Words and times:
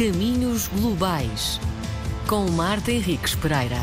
Caminhos 0.00 0.66
Globais, 0.66 1.60
com 2.26 2.50
Marta 2.52 2.90
Henriques 2.90 3.34
Pereira. 3.34 3.76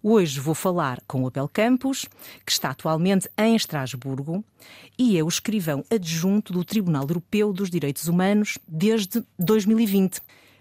Hoje 0.00 0.38
vou 0.38 0.54
falar 0.54 1.02
com 1.04 1.24
o 1.24 1.26
Abel 1.26 1.50
Campos, 1.52 2.06
que 2.46 2.52
está 2.52 2.70
atualmente 2.70 3.28
em 3.36 3.56
Estrasburgo 3.56 4.44
e 4.96 5.18
é 5.18 5.24
o 5.24 5.26
escrivão 5.26 5.84
adjunto 5.90 6.52
do 6.52 6.64
Tribunal 6.64 7.02
Europeu 7.02 7.52
dos 7.52 7.68
Direitos 7.68 8.06
Humanos 8.06 8.56
desde 8.68 9.24
2020. 9.36 10.20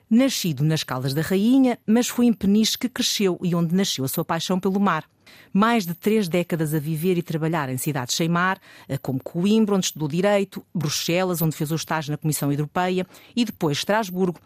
Nascido 0.09 0.63
nas 0.63 0.83
Caldas 0.83 1.13
da 1.13 1.21
Rainha, 1.21 1.77
mas 1.85 2.07
foi 2.07 2.25
em 2.25 2.33
Peniche 2.33 2.75
que 2.75 2.89
cresceu 2.89 3.37
e 3.43 3.53
onde 3.53 3.75
nasceu 3.75 4.03
a 4.03 4.07
sua 4.07 4.25
paixão 4.25 4.59
pelo 4.59 4.79
mar. 4.79 5.07
Mais 5.53 5.85
de 5.85 5.93
três 5.93 6.27
décadas 6.27 6.73
a 6.73 6.79
viver 6.79 7.17
e 7.17 7.21
trabalhar 7.21 7.69
em 7.69 7.77
cidades 7.77 8.15
sem 8.15 8.29
mar, 8.29 8.59
eh, 8.87 8.97
como 8.97 9.21
Coimbra, 9.21 9.75
onde 9.75 9.85
estudou 9.85 10.07
Direito, 10.07 10.63
Bruxelas, 10.73 11.41
onde 11.41 11.55
fez 11.55 11.71
o 11.71 11.75
estágio 11.75 12.11
na 12.11 12.17
Comissão 12.17 12.51
Europeia, 12.51 13.05
e 13.35 13.45
depois 13.45 13.77
Estrasburgo. 13.77 14.39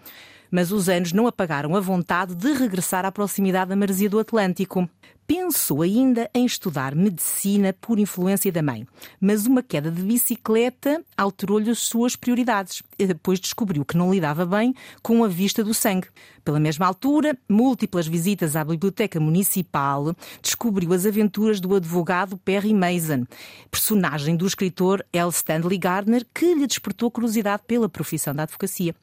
Mas 0.51 0.71
os 0.71 0.89
anos 0.89 1.13
não 1.13 1.25
apagaram 1.25 1.75
a 1.75 1.79
vontade 1.79 2.35
de 2.35 2.51
regressar 2.51 3.05
à 3.05 3.11
proximidade 3.11 3.69
da 3.69 3.75
maresia 3.75 4.09
do 4.09 4.19
Atlântico. 4.19 4.87
Pensou 5.25 5.81
ainda 5.81 6.29
em 6.33 6.45
estudar 6.45 6.93
medicina 6.93 7.73
por 7.79 7.97
influência 7.97 8.51
da 8.51 8.61
mãe, 8.61 8.85
mas 9.17 9.45
uma 9.45 9.63
queda 9.63 9.89
de 9.89 10.01
bicicleta 10.01 11.01
alterou-lhe 11.15 11.69
as 11.69 11.79
suas 11.79 12.17
prioridades, 12.17 12.83
depois 12.97 13.39
descobriu 13.39 13.85
que 13.85 13.95
não 13.95 14.13
lidava 14.13 14.45
bem 14.45 14.75
com 15.01 15.23
a 15.23 15.29
vista 15.29 15.63
do 15.63 15.73
sangue. 15.73 16.09
Pela 16.43 16.59
mesma 16.59 16.85
altura, 16.85 17.37
múltiplas 17.47 18.07
visitas 18.07 18.57
à 18.57 18.63
Biblioteca 18.65 19.21
Municipal 19.21 20.13
descobriu 20.41 20.91
as 20.91 21.05
aventuras 21.05 21.61
do 21.61 21.75
advogado 21.75 22.37
Perry 22.37 22.73
Mason, 22.73 23.25
personagem 23.69 24.35
do 24.35 24.45
escritor 24.45 25.05
L. 25.13 25.29
Stanley 25.29 25.77
Gardner, 25.77 26.25
que 26.33 26.53
lhe 26.55 26.67
despertou 26.67 27.09
curiosidade 27.09 27.63
pela 27.65 27.87
profissão 27.87 28.35
da 28.35 28.43
advocacia. 28.43 28.93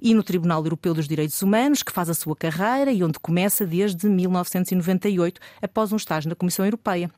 E 0.00 0.14
no 0.14 0.22
Tribunal 0.22 0.62
Europeu 0.64 0.94
dos 0.94 1.08
Direitos 1.08 1.40
Humanos, 1.42 1.82
que 1.82 1.92
faz 1.92 2.08
a 2.08 2.14
sua 2.14 2.36
carreira 2.36 2.92
e 2.92 3.02
onde 3.04 3.18
começa 3.18 3.66
desde 3.66 4.08
1998, 4.08 5.40
após 5.60 5.92
um 5.92 5.96
estágio 5.96 6.28
na 6.28 6.34
Comissão 6.34 6.64
Europeia. 6.64 7.10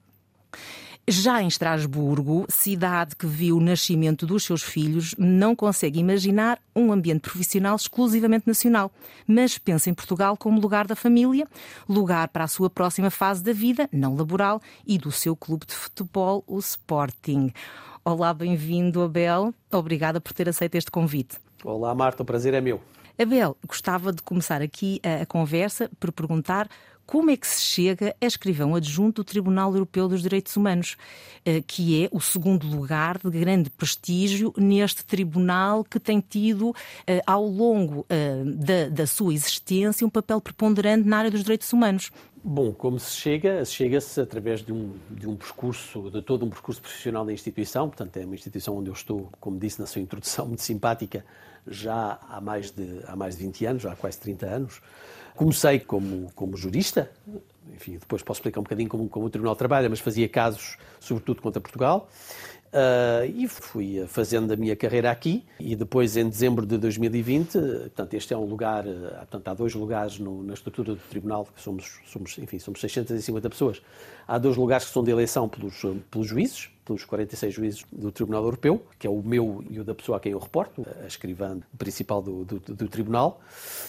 Já 1.09 1.43
em 1.43 1.49
Estrasburgo, 1.49 2.47
cidade 2.49 3.17
que 3.17 3.27
viu 3.27 3.57
o 3.57 3.61
nascimento 3.61 4.25
dos 4.25 4.45
seus 4.45 4.63
filhos, 4.63 5.17
não 5.19 5.57
consegue 5.57 5.99
imaginar 5.99 6.61
um 6.77 6.93
ambiente 6.93 7.23
profissional 7.23 7.75
exclusivamente 7.75 8.47
nacional, 8.47 8.93
mas 9.27 9.59
pensa 9.59 9.91
em 9.91 9.95
Portugal 9.95 10.37
como 10.37 10.61
lugar 10.61 10.87
da 10.87 10.95
família, 10.95 11.49
lugar 11.89 12.29
para 12.29 12.45
a 12.45 12.49
sua 12.49 12.71
próxima 12.71 13.11
fase 13.11 13.43
da 13.43 13.53
vida, 13.53 13.89
não 13.91 14.15
laboral, 14.15 14.63
e 14.87 14.97
do 14.97 15.11
seu 15.11 15.35
clube 15.35 15.67
de 15.67 15.75
futebol, 15.75 16.45
o 16.47 16.61
Sporting. 16.61 17.53
Olá, 18.05 18.33
bem-vindo, 18.33 19.03
Abel. 19.03 19.53
Obrigada 19.73 20.21
por 20.21 20.33
ter 20.33 20.49
aceito 20.49 20.77
este 20.77 20.91
convite. 20.91 21.37
Olá, 21.65 21.95
Marta, 21.95 22.23
o 22.23 22.27
prazer 22.27 22.55
é 22.55 22.61
meu. 22.61 22.81
Abel, 23.19 23.57
gostava 23.67 24.13
de 24.13 24.21
começar 24.23 24.61
aqui 24.61 25.01
a, 25.05 25.25
conversa 25.27 25.89
por 26.01 26.11
perguntar 26.11 26.69
como 27.13 27.31
é 27.31 27.37
que 27.37 27.47
se 27.47 27.61
chega 27.61 28.17
a 28.19 28.25
escrivão 28.25 28.75
adjunto 28.75 29.23
do 29.23 29.27
Tribunal 29.27 29.71
Europeu 29.75 30.09
dos 30.09 30.23
Direitos 30.23 30.57
Humanos, 30.57 30.97
eh, 31.45 31.61
que 31.61 32.03
é 32.03 32.09
o 32.11 32.23
segundo 32.23 32.67
lugar 32.67 33.19
de 33.19 33.29
grande 33.39 33.69
prestígio 33.69 34.51
neste 34.57 35.05
tribunal 35.05 35.85
que 35.85 36.01
tem 36.01 36.21
tido, 36.21 36.75
eh, 37.07 37.21
ao 37.27 37.47
longo 37.47 38.07
eh, 38.09 38.43
da, 38.47 38.89
da 38.89 39.07
sua 39.07 39.35
existência, 39.35 40.07
um 40.07 40.09
papel 40.09 40.41
preponderante 40.41 41.07
na 41.07 41.19
área 41.19 41.31
dos 41.31 41.43
direitos 41.43 41.71
humanos. 41.71 42.11
Bom, 42.43 42.73
como 42.73 42.99
se 42.99 43.15
chega? 43.15 43.63
Chega-se 43.63 44.19
através 44.19 44.65
de 44.65 44.73
um, 44.73 44.95
de 45.11 45.29
um 45.29 45.37
percurso, 45.37 46.11
de 46.11 46.23
todo 46.23 46.47
um 46.47 46.49
percurso 46.49 46.81
profissional 46.81 47.27
da 47.27 47.33
instituição, 47.35 47.91
portanto 47.91 48.17
é 48.17 48.25
uma 48.25 48.35
instituição 48.35 48.79
onde 48.79 48.89
eu 48.89 48.95
estou, 48.95 49.31
como 49.39 49.59
disse 49.59 49.79
na 49.79 49.87
sua 49.87 50.01
introdução, 50.01 50.47
muito 50.49 50.63
simpática, 50.63 51.27
já 51.67 52.19
há 52.27 52.41
mais 52.41 52.71
de, 52.71 53.03
há 53.07 53.15
mais 53.15 53.37
de 53.37 53.45
20 53.45 53.67
anos, 53.67 53.83
já 53.83 53.93
há 53.93 53.97
quase 53.97 54.19
30 54.19 54.47
anos. 54.47 54.81
Comecei 55.35 55.81
como, 55.81 56.31
como 56.35 56.57
jurista, 56.57 57.11
enfim, 57.75 57.99
depois 57.99 58.23
posso 58.23 58.39
explicar 58.39 58.61
um 58.61 58.65
bocadinho 58.65 58.89
como, 58.89 59.09
como 59.09 59.27
o 59.27 59.31
Tribunal 59.31 59.57
trabalha, 59.57 59.89
mas 59.89 60.01
fazia 60.01 60.29
casos, 60.29 60.77
sobretudo 61.01 61.41
contra 61.41 61.61
Portugal. 61.61 62.09
Uh, 62.73 63.29
e 63.35 63.47
fui 63.47 64.03
fazendo 64.07 64.51
a 64.51 64.57
minha 64.57 64.75
carreira 64.75 65.11
aqui 65.11 65.45
e 65.61 65.77
depois 65.77 66.17
em 66.17 66.27
dezembro 66.27 66.65
de 66.65 66.79
2020, 66.79 67.53
portanto 67.53 68.15
este 68.15 68.33
é 68.33 68.37
um 68.37 68.47
lugar, 68.47 68.87
ah, 68.89 69.19
portanto 69.19 69.49
há 69.49 69.53
dois 69.53 69.75
lugares 69.75 70.19
no, 70.19 70.43
na 70.43 70.55
estrutura 70.55 70.95
do 70.95 71.01
tribunal, 71.11 71.47
que 71.55 71.61
somos, 71.61 72.01
somos, 72.07 72.39
enfim, 72.39 72.59
somos 72.59 72.81
650 72.81 73.51
pessoas. 73.51 73.83
Há 74.27 74.39
dois 74.39 74.57
lugares 74.57 74.87
que 74.87 74.93
são 74.93 75.05
de 75.05 75.11
eleição 75.11 75.51
pelos, 75.51 75.83
pelos 76.11 76.27
juízes, 76.27 76.71
pelos 76.93 77.05
46 77.05 77.55
juízes 77.55 77.85
do 77.91 78.13
Tribunal 78.13 78.45
Europeu, 78.45 78.85
que 78.99 79.07
é 79.07 79.11
o 79.11 79.23
meu 79.23 79.65
e 79.71 79.81
o 79.81 79.85
da 79.85 79.95
pessoa 79.95 80.19
a 80.19 80.21
quem 80.21 80.33
eu 80.33 80.39
reporto, 80.39 80.87
a 81.03 81.07
escrivã 81.07 81.59
principal 81.79 82.21
do, 82.21 82.45
do, 82.45 82.59
do 82.59 82.89
Tribunal, 82.89 83.41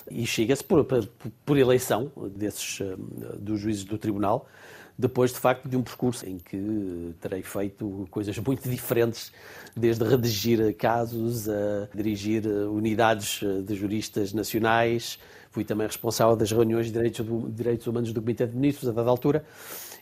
e 0.09 0.25
chega-se 0.25 0.63
por, 0.63 0.83
por, 0.85 1.07
por, 1.45 1.57
eleição 1.57 2.11
desses, 2.35 2.79
ah, 2.81 2.95
dos 3.37 3.59
juízes 3.59 3.83
do 3.83 3.97
Tribunal 3.97 4.47
depois 4.95 5.33
de 5.33 5.39
facto 5.39 5.67
de 5.67 5.75
um 5.75 5.81
percurso 5.81 6.23
em 6.23 6.37
que 6.37 7.15
terei 7.19 7.41
feito 7.41 8.07
coisas 8.11 8.37
muito 8.37 8.69
diferentes, 8.69 9.31
desde 9.75 10.03
redigir 10.03 10.75
casos 10.75 11.49
a 11.49 11.89
dirigir 11.95 12.45
unidades 12.45 13.39
de 13.65 13.75
juristas 13.75 14.33
nacionais. 14.33 15.17
Fui 15.49 15.63
também 15.63 15.87
responsável 15.87 16.35
das 16.35 16.51
reuniões 16.51 16.85
de 16.85 16.91
direitos, 16.91 17.25
direitos 17.55 17.87
humanos 17.87 18.13
do 18.13 18.21
Comitê 18.21 18.45
de 18.45 18.55
Ministros, 18.55 18.87
a 18.87 18.91
dada 18.91 19.09
altura. 19.09 19.43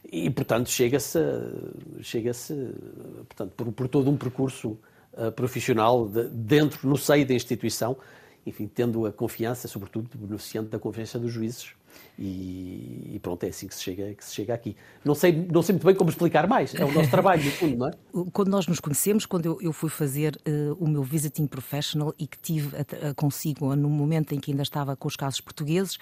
E, 0.03 0.29
portanto, 0.29 0.69
chega-se 0.69 1.19
chega 2.01 2.31
portanto, 3.27 3.51
por, 3.55 3.71
por, 3.71 3.87
todo 3.87 4.09
um 4.09 4.17
percurso 4.17 4.77
uh, 5.13 5.31
profissional 5.31 6.07
de, 6.07 6.27
dentro, 6.29 6.87
no 6.87 6.97
seio 6.97 7.25
da 7.25 7.33
instituição, 7.33 7.95
enfim, 8.45 8.67
tendo 8.67 9.05
a 9.05 9.11
confiança, 9.11 9.67
sobretudo, 9.67 10.09
beneficiando 10.15 10.69
da 10.69 10.79
confiança 10.79 11.19
dos 11.19 11.31
juízes 11.31 11.73
e, 12.17 13.13
e, 13.15 13.19
pronto, 13.19 13.43
é 13.43 13.49
assim 13.49 13.67
que 13.67 13.73
se, 13.73 13.81
chega, 13.81 14.13
que 14.13 14.23
se 14.23 14.35
chega 14.35 14.53
aqui. 14.53 14.75
Não 15.03 15.15
sei, 15.15 15.47
não 15.51 15.63
sei 15.63 15.73
muito 15.73 15.85
bem 15.85 15.95
como 15.95 16.09
explicar 16.09 16.47
mais, 16.47 16.75
é 16.75 16.85
o 16.85 16.91
nosso 16.91 17.09
trabalho, 17.11 17.43
no 17.43 17.51
fundo, 17.51 17.77
não 17.77 17.87
é? 17.87 17.91
Quando 18.31 18.49
nós 18.49 18.67
nos 18.67 18.79
conhecemos, 18.79 19.25
quando 19.25 19.47
eu, 19.47 19.57
eu 19.59 19.73
fui 19.73 19.89
fazer 19.89 20.35
uh, 20.47 20.73
o 20.79 20.87
meu 20.87 21.01
visiting 21.03 21.47
professional 21.47 22.13
e 22.19 22.27
que 22.27 22.37
tive 22.37 22.75
a, 22.77 23.09
a 23.09 23.13
consigo 23.15 23.75
no 23.75 23.89
momento 23.89 24.33
em 24.33 24.39
que 24.39 24.51
ainda 24.51 24.61
estava 24.61 24.95
com 24.95 25.07
os 25.07 25.15
casos 25.15 25.41
portugueses, 25.41 25.95
uh, 25.95 25.99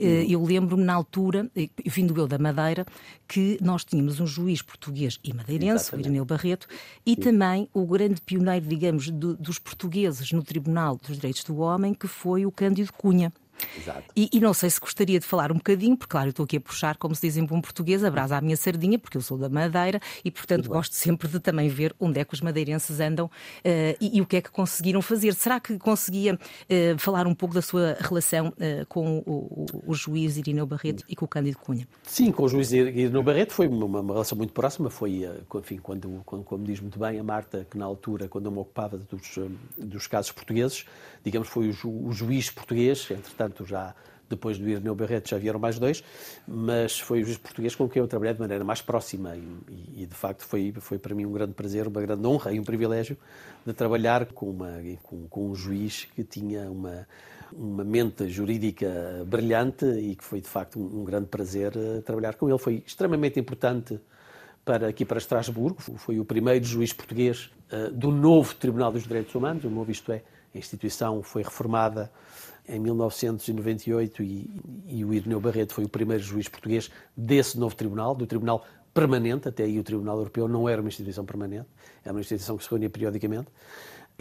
uhum. 0.00 0.26
eu 0.28 0.42
lembro-me 0.42 0.82
na 0.82 0.94
altura, 0.94 1.48
vindo 1.86 2.18
eu 2.18 2.26
da 2.26 2.38
Madeira, 2.38 2.84
que 3.28 3.56
nós 3.62 3.84
tínhamos 3.84 4.18
um 4.18 4.26
juiz 4.26 4.62
português 4.62 5.20
e 5.22 5.32
madeirense, 5.32 5.84
Exatamente. 5.84 6.06
o 6.06 6.08
Irineu 6.08 6.24
Barreto, 6.24 6.66
e 7.06 7.14
Sim. 7.14 7.20
também 7.20 7.68
o 7.72 7.86
grande 7.86 8.20
pioneiro, 8.20 8.66
digamos, 8.66 9.08
do, 9.08 9.36
dos 9.36 9.58
portugueses 9.58 10.32
no 10.32 10.42
Tribunal 10.42 10.96
dos 10.96 11.16
Direitos 11.16 11.44
do 11.44 11.58
Homem, 11.58 11.94
que 11.94 12.08
foi 12.08 12.44
o 12.44 12.50
Cândido 12.50 12.92
Cunha. 12.92 13.32
Exato. 13.76 14.04
E, 14.16 14.28
e, 14.32 14.40
não 14.40 14.52
sei 14.52 14.70
se 14.70 14.80
gostaria 14.80 15.18
de 15.18 15.26
falar 15.26 15.52
um 15.52 15.56
bocadinho, 15.56 15.96
porque 15.96 16.10
claro, 16.10 16.28
eu 16.28 16.30
estou 16.30 16.44
aqui 16.44 16.56
a 16.56 16.60
puxar, 16.60 16.96
como 16.96 17.14
se 17.14 17.22
diz 17.22 17.36
em 17.36 17.44
bom 17.44 17.60
português, 17.60 18.04
a 18.04 18.10
brasa 18.10 18.36
à 18.36 18.40
minha 18.40 18.56
sardinha, 18.56 18.98
porque 18.98 19.16
eu 19.16 19.20
sou 19.20 19.38
da 19.38 19.48
Madeira 19.48 20.00
e, 20.24 20.30
portanto, 20.30 20.64
Muito 20.64 20.72
gosto 20.72 20.92
bem. 20.92 21.00
sempre 21.00 21.28
de 21.28 21.40
também 21.40 21.68
ver 21.68 21.94
onde 21.98 22.20
é 22.20 22.24
que 22.24 22.34
os 22.34 22.40
madeirenses 22.40 23.00
andam 23.00 23.26
uh, 23.26 23.30
e, 24.00 24.18
e, 24.18 24.20
o 24.20 24.26
que 24.26 24.36
é 24.36 24.42
que 24.42 24.50
conseguiram 24.50 25.02
fazer. 25.02 25.34
Será 25.34 25.60
que 25.60 25.78
conseguia 25.78 26.34
uh, 26.34 26.98
falar 26.98 27.26
um 27.26 27.34
pouco 27.34 27.54
da 27.54 27.62
sua 27.62 27.96
relação 28.00 28.48
uh, 28.48 28.86
com 28.88 29.18
o, 29.18 29.30
o, 29.30 29.66
o, 29.86 29.94
juiz 29.94 30.36
Irineu 30.36 30.66
Barreto 30.66 31.04
e 31.08 31.16
com 31.16 31.24
o 31.24 31.28
Cândido 31.28 31.58
Cunha? 31.58 31.86
Sim, 32.02 32.32
com 32.32 32.44
o 32.44 32.48
juiz 32.48 32.72
Irineu 32.72 33.22
Barreto 33.22 33.52
foi 33.52 33.68
uma, 33.68 34.00
uma 34.00 34.12
relação 34.12 34.36
muito 34.36 34.52
próxima. 34.52 34.90
Foi, 34.90 35.22
enfim, 35.54 35.78
quando, 35.78 36.22
quando, 36.24 36.44
como 36.44 36.64
diz 36.64 36.80
muito 36.80 36.98
bem 36.98 37.18
a 37.18 37.22
Marta, 37.22 37.66
que 37.70 37.78
na 37.78 37.84
altura, 37.84 38.28
quando 38.28 38.46
eu 38.46 38.52
me 38.52 38.58
ocupava 38.58 38.98
dos, 38.98 39.38
dos 39.78 40.06
casos 40.06 40.32
portugueses, 40.32 40.84
digamos, 41.24 41.48
foi 41.48 41.68
o, 41.68 41.72
ju, 41.72 41.90
o 41.90 42.12
juiz 42.12 42.50
português, 42.50 43.08
entretanto 43.10 43.49
já 43.64 43.94
depois 44.30 44.58
do 44.58 44.68
Irineu 44.68 44.94
Barreto 44.94 45.28
já 45.28 45.36
vieram 45.36 45.58
mais 45.58 45.78
dois, 45.78 46.04
mas 46.46 46.98
foi 46.98 47.20
o 47.20 47.24
juiz 47.24 47.36
português 47.36 47.74
com 47.74 47.88
quem 47.88 48.00
eu 48.00 48.06
trabalhei 48.06 48.32
de 48.32 48.40
maneira 48.40 48.64
mais 48.64 48.80
próxima 48.80 49.36
e, 49.36 50.02
e, 50.02 50.06
de 50.06 50.14
facto 50.14 50.46
foi, 50.46 50.72
foi 50.78 50.98
para 50.98 51.14
mim 51.14 51.26
um 51.26 51.32
grande 51.32 51.52
prazer, 51.52 51.88
uma 51.88 52.00
grande 52.00 52.24
honra 52.26 52.52
e 52.52 52.60
um 52.60 52.64
privilégio 52.64 53.18
de 53.66 53.72
trabalhar 53.72 54.26
com, 54.26 54.50
uma, 54.50 54.78
com, 55.02 55.26
com 55.26 55.50
um 55.50 55.54
juiz 55.54 56.06
que 56.14 56.22
tinha 56.22 56.70
uma, 56.70 57.06
uma 57.52 57.82
mente 57.82 58.28
jurídica 58.28 58.88
brilhante 59.26 59.84
e 59.84 60.14
que 60.14 60.24
foi 60.24 60.40
de 60.40 60.48
facto 60.48 60.78
um, 60.78 61.00
um 61.00 61.04
grande 61.04 61.26
prazer 61.26 61.72
uh, 61.76 62.00
trabalhar 62.02 62.34
com 62.34 62.48
ele. 62.48 62.58
Foi 62.58 62.82
extremamente 62.86 63.40
importante 63.40 63.98
para 64.64 64.88
aqui 64.88 65.04
para 65.04 65.18
Estrasburgo, 65.18 65.80
foi 65.80 66.20
o 66.20 66.24
primeiro 66.24 66.64
juiz 66.64 66.92
português 66.92 67.50
uh, 67.72 67.90
do 67.90 68.12
novo 68.12 68.54
Tribunal 68.54 68.92
dos 68.92 69.02
Direitos 69.02 69.34
Humanos, 69.34 69.64
o 69.64 69.70
novo 69.70 69.90
isto 69.90 70.12
é, 70.12 70.22
a 70.54 70.58
instituição 70.58 71.22
foi 71.22 71.42
reformada 71.42 72.10
em 72.70 72.78
1998 72.78 74.22
e, 74.22 74.50
e 74.86 75.04
o 75.04 75.12
Irineu 75.12 75.40
Barreto 75.40 75.74
foi 75.74 75.84
o 75.84 75.88
primeiro 75.88 76.22
juiz 76.22 76.48
português 76.48 76.90
desse 77.16 77.58
novo 77.58 77.74
tribunal, 77.74 78.14
do 78.14 78.26
tribunal 78.26 78.64
permanente, 78.94 79.48
até 79.48 79.64
aí 79.64 79.78
o 79.78 79.84
Tribunal 79.84 80.16
Europeu 80.18 80.48
não 80.48 80.68
era 80.68 80.80
uma 80.80 80.88
instituição 80.88 81.24
permanente, 81.24 81.66
era 82.04 82.12
uma 82.12 82.20
instituição 82.20 82.56
que 82.56 82.64
se 82.64 82.70
reunia 82.70 82.90
periodicamente. 82.90 83.48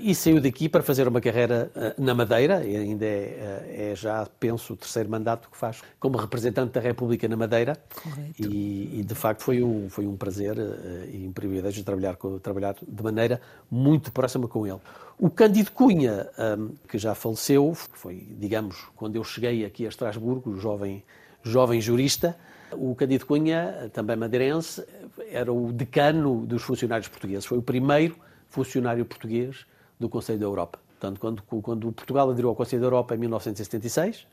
E 0.02 0.16
saiu 0.16 0.42
daqui 0.42 0.70
para 0.70 0.82
fazer 0.82 1.08
uma 1.08 1.20
carreira 1.20 1.72
uh, 1.76 2.02
na 2.02 2.14
Madeira, 2.14 2.64
e 2.66 2.76
ainda 2.76 3.06
é, 3.06 3.64
uh, 3.70 3.92
é, 3.92 3.96
já, 3.96 4.26
penso, 4.40 4.74
o 4.74 4.76
terceiro 4.76 5.10
mandato 5.10 5.50
que 5.50 5.58
faz 5.58 5.82
como 6.00 6.18
representante 6.18 6.74
da 6.74 6.80
República 6.80 7.28
na 7.28 7.36
Madeira. 7.36 7.78
Correto. 8.02 8.42
E, 8.42 9.00
e 9.00 9.04
de 9.04 9.16
facto 9.16 9.44
foi 9.44 9.64
um, 9.64 9.90
foi 9.90 10.08
um 10.08 10.16
prazer 10.16 10.58
uh, 10.58 11.10
e 11.12 11.28
um 11.28 11.32
privilégio 11.32 11.84
trabalhar, 11.84 12.16
com, 12.16 12.40
trabalhar 12.40 12.76
de 12.82 13.04
maneira 13.04 13.42
muito 13.70 14.12
próxima 14.12 14.48
com 14.48 14.66
ele. 14.66 14.80
O 15.18 15.30
Cândido 15.30 15.72
Cunha, 15.72 16.30
um, 16.58 16.70
que 16.88 16.98
já 16.98 17.14
faleceu, 17.14 17.74
foi, 17.74 18.26
digamos, 18.40 18.88
quando 18.96 19.18
eu 19.18 19.24
cheguei 19.24 19.66
aqui 19.66 19.86
a 19.86 19.90
Estrasburgo, 19.90 20.58
jovem, 20.58 21.04
jovem 21.44 21.82
jurista, 21.82 22.38
o 22.72 22.96
Cândido 22.96 23.26
Cunha, 23.26 23.90
também 23.92 24.16
madeirense, 24.16 24.84
era 25.30 25.52
o 25.52 25.74
decano 25.74 26.46
dos 26.46 26.62
funcionários 26.62 27.08
portugueses. 27.08 27.46
Foi 27.46 27.58
o 27.58 27.62
primeiro 27.62 28.16
funcionário 28.50 29.04
português 29.06 29.66
do 30.00 30.08
Conselho 30.08 30.40
da 30.40 30.46
Europa. 30.46 30.80
Portanto, 31.00 31.20
quando, 31.20 31.44
quando 31.62 31.92
Portugal 31.92 32.30
aderiu 32.30 32.50
ao 32.50 32.56
Conselho 32.56 32.82
da 32.82 32.88
Europa 32.88 33.16
em 33.16 33.18
1976, 33.18 34.26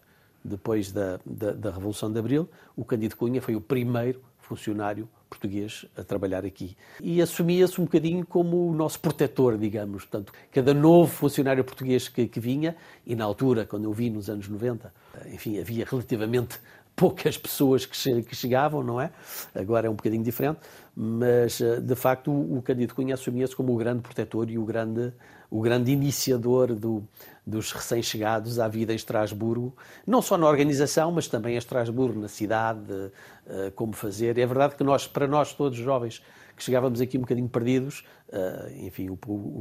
depois 0.44 0.92
da, 0.92 1.18
da, 1.24 1.52
da 1.52 1.70
Revolução 1.70 2.12
de 2.12 2.18
Abril, 2.18 2.48
o 2.76 2.84
Cândido 2.84 3.16
Cunha 3.16 3.42
foi 3.42 3.56
o 3.56 3.60
primeiro 3.60 4.22
funcionário 4.38 5.08
português 5.28 5.84
a 5.96 6.04
trabalhar 6.04 6.44
aqui. 6.44 6.76
E 7.00 7.20
assumia-se 7.20 7.80
um 7.80 7.84
bocadinho 7.84 8.24
como 8.24 8.68
o 8.68 8.72
nosso 8.72 9.00
protetor, 9.00 9.58
digamos. 9.58 10.04
Portanto, 10.04 10.32
cada 10.52 10.72
novo 10.72 11.12
funcionário 11.12 11.64
português 11.64 12.08
que, 12.08 12.28
que, 12.28 12.38
vinha, 12.38 12.76
e 13.04 13.16
na 13.16 13.24
altura, 13.24 13.66
quando 13.66 13.84
eu 13.84 13.92
vi 13.92 14.08
nos 14.08 14.30
anos 14.30 14.48
90, 14.48 14.92
enfim, 15.32 15.58
havia 15.58 15.84
relativamente 15.84 16.60
poucas 16.96 17.36
pessoas 17.36 17.84
que, 17.84 18.34
chegavam, 18.34 18.82
não 18.82 18.98
é? 18.98 19.10
Agora 19.54 19.86
é 19.86 19.90
um 19.90 19.94
bocadinho 19.94 20.24
diferente, 20.24 20.60
mas 20.96 21.60
de 21.60 21.94
facto 21.94 22.32
o, 22.32 22.62
Cândido 22.62 22.94
Cunha 22.94 23.14
assumia-se 23.14 23.54
como 23.54 23.74
o 23.74 23.76
grande 23.76 24.00
protetor 24.00 24.50
e 24.50 24.58
o 24.58 24.64
grande 24.64 25.12
o 25.50 25.60
grande 25.60 25.92
iniciador 25.92 26.74
do, 26.74 27.06
dos 27.46 27.72
recém-chegados 27.72 28.58
à 28.58 28.68
vida 28.68 28.92
em 28.92 28.96
Estrasburgo, 28.96 29.76
não 30.06 30.20
só 30.20 30.36
na 30.36 30.46
organização, 30.46 31.12
mas 31.12 31.28
também 31.28 31.54
em 31.54 31.58
Estrasburgo, 31.58 32.20
na 32.20 32.28
cidade, 32.28 32.92
uh, 32.92 33.70
como 33.74 33.92
fazer. 33.92 34.38
É 34.38 34.46
verdade 34.46 34.74
que 34.74 34.84
nós, 34.84 35.06
para 35.06 35.26
nós 35.26 35.52
todos 35.52 35.78
jovens, 35.78 36.22
que 36.56 36.62
chegávamos 36.62 37.00
aqui 37.00 37.16
um 37.16 37.20
bocadinho 37.20 37.48
perdidos, 37.48 38.04
uh, 38.28 38.84
enfim, 38.84 39.10
o, 39.10 39.18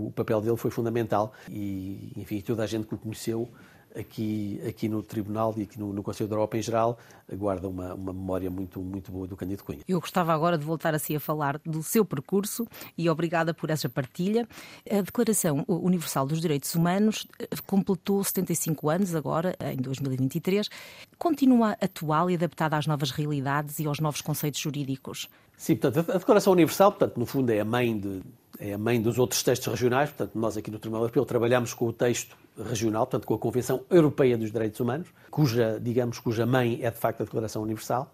o, 0.08 0.14
papel 0.16 0.42
dele 0.42 0.58
foi 0.58 0.72
fundamental 0.72 1.34
e, 1.50 2.14
enfim, 2.16 2.42
toda 2.42 2.64
a 2.64 2.68
gente 2.68 2.88
que 2.88 2.96
o 2.96 2.98
conheceu 2.98 3.50
aqui, 3.98 4.62
aqui 4.68 4.88
no 4.88 5.02
Tribunal 5.02 5.54
e 5.58 5.64
aqui 5.64 5.80
no, 5.80 5.94
no 5.94 6.04
Conselho 6.04 6.30
da 6.30 6.36
Europa 6.36 6.58
em 6.58 6.62
geral, 6.62 6.98
guarda 7.34 7.68
uma, 7.68 7.94
uma 7.94 8.14
memória 8.14 8.50
muito, 8.50 8.80
muito 8.80 9.12
boa 9.12 9.28
do 9.28 9.36
Cândido 9.36 9.64
Cunha. 9.64 9.80
Eu 9.88 10.00
gostava 10.00 10.34
agora 10.34 10.58
de 10.58 10.66
voltar 10.66 10.94
assim 10.94 11.16
a 11.16 11.20
falar 11.20 11.60
do 11.66 11.82
seu 11.82 12.06
percurso 12.06 12.68
e 12.98 13.10
obrigada 13.10 13.54
por 13.54 13.70
essa 13.70 13.90
partilha. 13.90 14.48
A 14.90 15.02
Declaração 15.02 15.64
Universal 15.68 16.28
dos 16.28 16.42
Direitos 16.42 16.76
Humanos 16.76 17.28
eh, 17.40 17.48
completou 17.66 18.24
75 18.24 18.90
anos 18.90 19.16
agora, 19.16 19.56
em 19.72 19.78
2023. 19.78 20.70
Continua 21.18 21.78
atual 21.82 22.30
e 22.30 22.36
adaptada 22.36 22.78
às 22.78 22.86
novas 22.86 23.12
realidades 23.12 23.80
e 23.80 23.88
aos 23.88 24.00
novos 24.00 24.22
conceitos 24.22 24.60
jurídicos? 24.60 25.30
Sim, 25.58 25.76
portanto, 25.76 26.12
a 26.12 26.18
Declaração 26.18 26.54
Universal, 26.54 26.92
portanto, 26.92 27.18
no 27.18 27.26
fundo, 27.26 27.50
é 27.50 27.60
a 27.60 27.66
mãe 27.66 27.98
de, 27.98 28.22
é 28.60 28.74
a 28.74 28.78
mãe 28.78 29.02
dos 29.02 29.18
outros 29.18 29.42
textos 29.42 29.68
regionais, 29.68 30.10
portanto, 30.10 30.38
nós 30.38 30.58
aqui 30.58 30.70
no 30.70 30.80
Tribunal 30.80 31.04
Europeu 31.04 31.26
trabalhamos 31.26 31.74
com 31.74 31.88
o 31.88 31.94
texto 31.94 32.36
regional, 32.58 33.06
portanto, 33.06 33.28
com 33.28 33.34
a 33.34 33.40
Convenção 33.40 33.84
Europeia 33.90 34.38
dos 34.38 34.52
Direitos 34.52 34.80
Humanos, 34.80 35.08
cuja, 35.30 35.80
digamos, 35.82 36.20
cuja 36.20 36.46
mãe 36.46 36.80
é 36.82 36.90
de 36.90 36.98
facto 36.98 37.22
a 37.22 37.24
Declaração 37.24 37.62
Universal. 37.62 38.14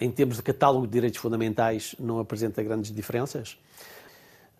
Em 0.00 0.10
termos 0.10 0.36
de 0.36 0.42
catálogo 0.42 0.86
de 0.86 0.92
direitos 0.92 1.18
fundamentais, 1.18 1.94
não 1.98 2.18
apresenta 2.20 2.62
grandes 2.62 2.92
diferenças. 2.92 3.58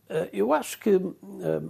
Eh, 0.08 0.30
eu 0.32 0.52
acho 0.52 0.78
que, 0.80 0.90
eh, 0.90 1.62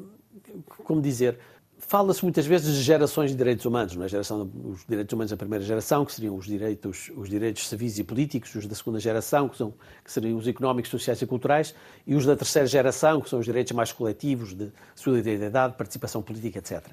como 0.85 1.03
dizer, 1.03 1.39
Fala-se 1.81 2.25
muitas 2.25 2.45
vezes 2.45 2.75
de 2.75 2.83
gerações 2.83 3.31
de 3.31 3.37
direitos 3.37 3.65
humanos, 3.65 3.95
não 3.95 4.05
é? 4.05 4.09
geração, 4.09 4.51
os 4.65 4.85
direitos 4.85 5.13
humanos 5.13 5.31
da 5.31 5.37
primeira 5.37 5.65
geração, 5.65 6.05
que 6.05 6.13
seriam 6.13 6.35
os 6.35 6.45
direitos, 6.45 7.11
os 7.17 7.29
direitos 7.29 7.69
civis 7.69 7.99
e 8.01 8.05
políticos, 8.05 8.53
os 8.57 8.67
da 8.67 8.75
segunda 8.75 8.99
geração, 8.99 9.49
que, 9.49 9.57
são, 9.57 9.73
que 10.05 10.11
seriam 10.11 10.37
os 10.37 10.49
económicos, 10.49 10.91
sociais 10.91 11.23
e 11.23 11.27
culturais, 11.27 11.75
e 12.05 12.17
os 12.17 12.27
da 12.27 12.37
terceira 12.37 12.67
geração, 12.67 13.21
que 13.21 13.31
são 13.31 13.39
os 13.39 13.45
direitos 13.45 13.73
mais 13.73 13.93
coletivos 13.93 14.55
de 14.55 14.73
solidariedade, 14.97 15.77
participação 15.77 16.21
política, 16.21 16.59
etc. 16.59 16.85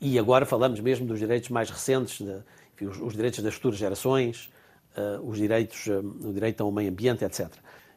E 0.00 0.18
agora 0.18 0.44
falamos 0.44 0.80
mesmo 0.80 1.06
dos 1.06 1.18
direitos 1.18 1.48
mais 1.50 1.70
recentes, 1.70 2.18
de, 2.18 2.36
enfim, 2.74 2.86
os, 2.86 3.00
os, 3.00 3.14
direitos 3.14 3.42
das 3.42 3.54
futuras 3.54 3.78
gerações, 3.78 4.50
uh, 4.96 5.26
os 5.28 5.38
direitos, 5.38 5.86
uh, 5.86 6.00
o 6.00 6.32
direito 6.32 6.62
ao 6.62 6.70
meio 6.70 6.90
ambiente, 6.90 7.24
etc. 7.24 7.48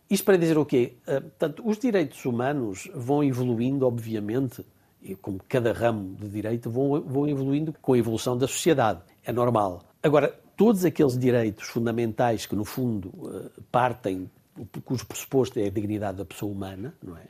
Isto 0.09 0.23
para 0.23 0.37
dizer 0.37 0.57
o 0.57 0.65
quê? 0.65 0.93
Uh, 1.03 1.21
portanto, 1.21 1.63
os 1.65 1.77
direitos 1.77 2.23
humanos 2.25 2.89
vão 2.93 3.23
evoluindo, 3.23 3.85
obviamente, 3.85 4.65
e 5.01 5.15
como 5.15 5.39
cada 5.47 5.73
ramo 5.73 6.15
de 6.15 6.29
direito, 6.29 6.69
vão, 6.69 7.01
vão 7.01 7.27
evoluindo 7.27 7.73
com 7.81 7.93
a 7.93 7.97
evolução 7.97 8.37
da 8.37 8.47
sociedade. 8.47 9.01
É 9.23 9.31
normal. 9.31 9.83
Agora, 10.01 10.33
todos 10.55 10.83
aqueles 10.83 11.17
direitos 11.17 11.67
fundamentais 11.67 12.45
que, 12.45 12.55
no 12.55 12.65
fundo, 12.65 13.11
eh, 13.31 13.61
partem, 13.71 14.29
cujo 14.83 15.05
pressuposto 15.05 15.59
é 15.59 15.67
a 15.67 15.69
dignidade 15.69 16.17
da 16.17 16.25
pessoa 16.25 16.51
humana, 16.51 16.93
não 17.01 17.15
é? 17.15 17.27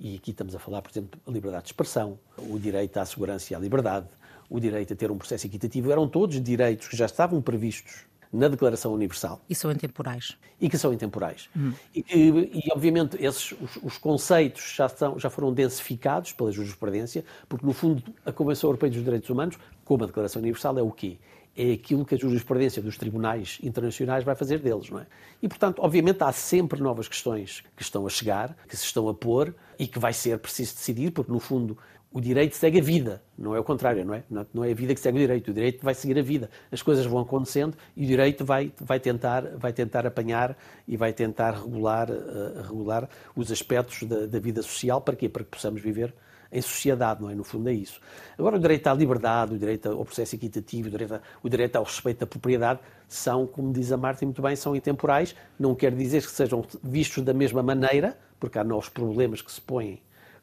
E 0.00 0.16
aqui 0.16 0.30
estamos 0.30 0.54
a 0.54 0.58
falar, 0.58 0.80
por 0.80 0.90
exemplo, 0.90 1.20
a 1.26 1.30
liberdade 1.30 1.64
de 1.64 1.68
expressão, 1.70 2.18
o 2.36 2.58
direito 2.58 2.96
à 2.98 3.04
segurança 3.04 3.52
e 3.52 3.56
à 3.56 3.58
liberdade, 3.58 4.06
o 4.48 4.60
direito 4.60 4.92
a 4.92 4.96
ter 4.96 5.10
um 5.10 5.18
processo 5.18 5.46
equitativo, 5.46 5.90
eram 5.90 6.08
todos 6.08 6.40
direitos 6.40 6.88
que 6.88 6.96
já 6.96 7.06
estavam 7.06 7.42
previstos 7.42 8.06
na 8.32 8.48
Declaração 8.48 8.92
Universal. 8.92 9.40
E 9.48 9.54
são 9.54 9.72
intemporais. 9.72 10.36
E 10.60 10.68
que 10.68 10.78
são 10.78 10.92
intemporais. 10.92 11.48
Uhum. 11.56 11.72
E, 11.94 12.04
e, 12.10 12.60
e, 12.66 12.72
obviamente, 12.72 13.16
esses, 13.22 13.52
os, 13.52 13.76
os, 13.82 13.98
conceitos 13.98 14.74
já, 14.76 14.88
são, 14.88 15.18
já 15.18 15.30
foram 15.30 15.52
densificados 15.52 16.32
pela 16.32 16.52
jurisprudência, 16.52 17.24
porque, 17.48 17.64
no 17.64 17.72
fundo, 17.72 18.02
a 18.24 18.32
Convenção 18.32 18.68
Europeia 18.68 18.92
dos 18.92 19.02
Direitos 19.02 19.30
Humanos, 19.30 19.58
como 19.84 20.04
a 20.04 20.06
Declaração 20.06 20.40
Universal, 20.40 20.78
é 20.78 20.82
o 20.82 20.90
quê? 20.90 21.18
É 21.60 21.72
aquilo 21.72 22.04
que 22.04 22.14
a 22.14 22.18
jurisprudência 22.18 22.80
dos 22.80 22.96
tribunais 22.96 23.58
internacionais 23.64 24.22
vai 24.22 24.36
fazer 24.36 24.60
deles, 24.60 24.88
não 24.90 25.00
é? 25.00 25.06
E, 25.42 25.48
portanto, 25.48 25.80
obviamente, 25.82 26.22
há 26.22 26.30
sempre 26.30 26.80
novas 26.80 27.08
questões 27.08 27.64
que 27.76 27.82
estão 27.82 28.06
a 28.06 28.08
chegar, 28.08 28.56
que 28.68 28.76
se 28.76 28.84
estão 28.84 29.08
a 29.08 29.14
pôr 29.14 29.52
e 29.76 29.88
que 29.88 29.98
vai 29.98 30.12
ser 30.12 30.38
preciso 30.38 30.76
decidir, 30.76 31.10
porque, 31.10 31.32
no 31.32 31.40
fundo, 31.40 31.76
o 32.10 32.20
direito 32.20 32.56
segue 32.56 32.78
a 32.78 32.82
vida, 32.82 33.22
não 33.36 33.54
é 33.54 33.60
o 33.60 33.64
contrário, 33.64 34.04
não 34.04 34.14
é? 34.14 34.22
Não 34.52 34.64
é 34.64 34.70
a 34.70 34.74
vida 34.74 34.94
que 34.94 35.00
segue 35.00 35.18
o 35.18 35.20
direito, 35.20 35.50
o 35.50 35.54
direito 35.54 35.84
vai 35.84 35.94
seguir 35.94 36.18
a 36.18 36.22
vida. 36.22 36.48
As 36.72 36.80
coisas 36.80 37.04
vão 37.04 37.20
acontecendo 37.20 37.76
e 37.94 38.04
o 38.04 38.06
direito 38.06 38.44
vai, 38.44 38.72
vai, 38.80 38.98
tentar, 38.98 39.42
vai 39.56 39.72
tentar 39.74 40.06
apanhar 40.06 40.56
e 40.86 40.96
vai 40.96 41.12
tentar 41.12 41.50
regular, 41.50 42.10
uh, 42.10 42.62
regular 42.62 43.08
os 43.36 43.52
aspectos 43.52 44.04
da, 44.04 44.26
da, 44.26 44.38
vida 44.38 44.62
social. 44.62 45.02
Para 45.02 45.16
quê? 45.16 45.28
Para 45.28 45.44
que 45.44 45.50
possamos 45.50 45.82
viver 45.82 46.14
em 46.50 46.62
sociedade, 46.62 47.20
não 47.20 47.30
é? 47.30 47.34
No 47.34 47.44
fundo 47.44 47.68
é 47.68 47.72
isso. 47.72 48.00
Agora, 48.38 48.56
o 48.56 48.58
direito 48.58 48.86
à 48.86 48.94
liberdade, 48.94 49.54
o 49.54 49.58
direito 49.58 49.88
ao 49.90 50.04
processo 50.04 50.34
equitativo, 50.34 50.88
o 50.88 50.90
direito, 50.90 51.14
a, 51.14 51.20
o 51.42 51.48
direito 51.48 51.76
ao 51.76 51.84
respeito 51.84 52.20
da 52.20 52.26
propriedade, 52.26 52.80
são, 53.06 53.46
como 53.46 53.72
diz 53.72 53.92
a 53.92 53.96
Marta 53.96 54.24
muito 54.24 54.40
bem, 54.40 54.56
são 54.56 54.74
intemporais. 54.74 55.34
Não 55.58 55.74
quer 55.74 55.94
dizer 55.94 56.22
que 56.22 56.30
sejam 56.30 56.64
vistos 56.82 57.22
da 57.22 57.34
mesma 57.34 57.62
maneira, 57.62 58.18
porque 58.40 58.58
há 58.58 58.64
novos 58.64 58.88
problemas 58.88 59.42
que 59.42 59.52
se 59.52 59.60
põem 59.60 60.00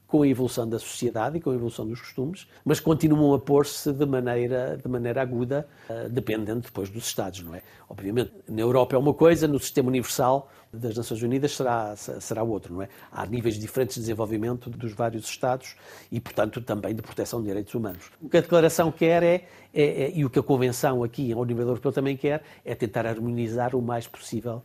com 0.07 0.21
a 0.21 0.27
evolução 0.27 0.67
da 0.67 0.79
sociedade 0.79 1.38
e 1.38 1.41
com 1.41 1.51
a 1.51 1.55
evolução 1.55 1.85
dos 1.85 2.00
costumes, 2.00 2.47
mas 2.63 2.79
continuam 2.79 3.33
a 3.33 3.39
pôr-se 3.39 3.91
de 3.91 4.05
maneira, 4.05 4.77
de 4.81 4.88
maneira 4.88 5.21
aguda, 5.21 5.67
uh, 5.89 6.09
dependendo 6.09 6.62
depois 6.62 6.89
dos 6.89 7.05
Estados, 7.05 7.41
não 7.41 7.55
é? 7.55 7.62
Obviamente, 7.89 8.31
na 8.47 8.62
Europa 8.62 8.95
é 8.95 9.00
uma 9.00 9.13
coisa, 9.13 9.47
no 9.47 9.59
sistema 9.59 9.89
universal 9.89 10.50
das 10.71 10.95
Nações 10.95 11.21
Unidas 11.21 11.55
será, 11.55 11.95
será 11.95 12.43
outro, 12.43 12.74
não 12.74 12.81
é? 12.81 12.89
Há 13.12 13.25
níveis 13.25 13.57
diferentes 13.57 13.95
de 13.95 14.01
desenvolvimento 14.01 14.69
dos 14.69 14.93
vários 14.93 15.25
Estados 15.25 15.75
e, 16.12 16.19
portanto, 16.19 16.62
também 16.62 16.93
de 16.93 17.01
proteção 17.01 17.41
de 17.41 17.47
direitos 17.47 17.74
humanos. 17.74 18.12
O 18.21 18.29
que 18.29 18.38
a 18.38 18.41
Declaração 18.41 18.91
quer 18.91 19.24
é, 19.24 19.45
é, 19.74 20.03
é 20.03 20.12
e 20.13 20.25
o 20.25 20.29
que 20.29 20.39
a 20.39 20.43
Convenção 20.43 21.03
aqui, 21.03 21.31
ao 21.31 21.45
nível 21.45 21.67
europeu, 21.67 21.91
também 21.91 22.17
quer, 22.17 22.43
é 22.63 22.75
tentar 22.75 23.05
harmonizar 23.05 23.75
o 23.75 23.81
mais 23.81 24.07
possível 24.07 24.63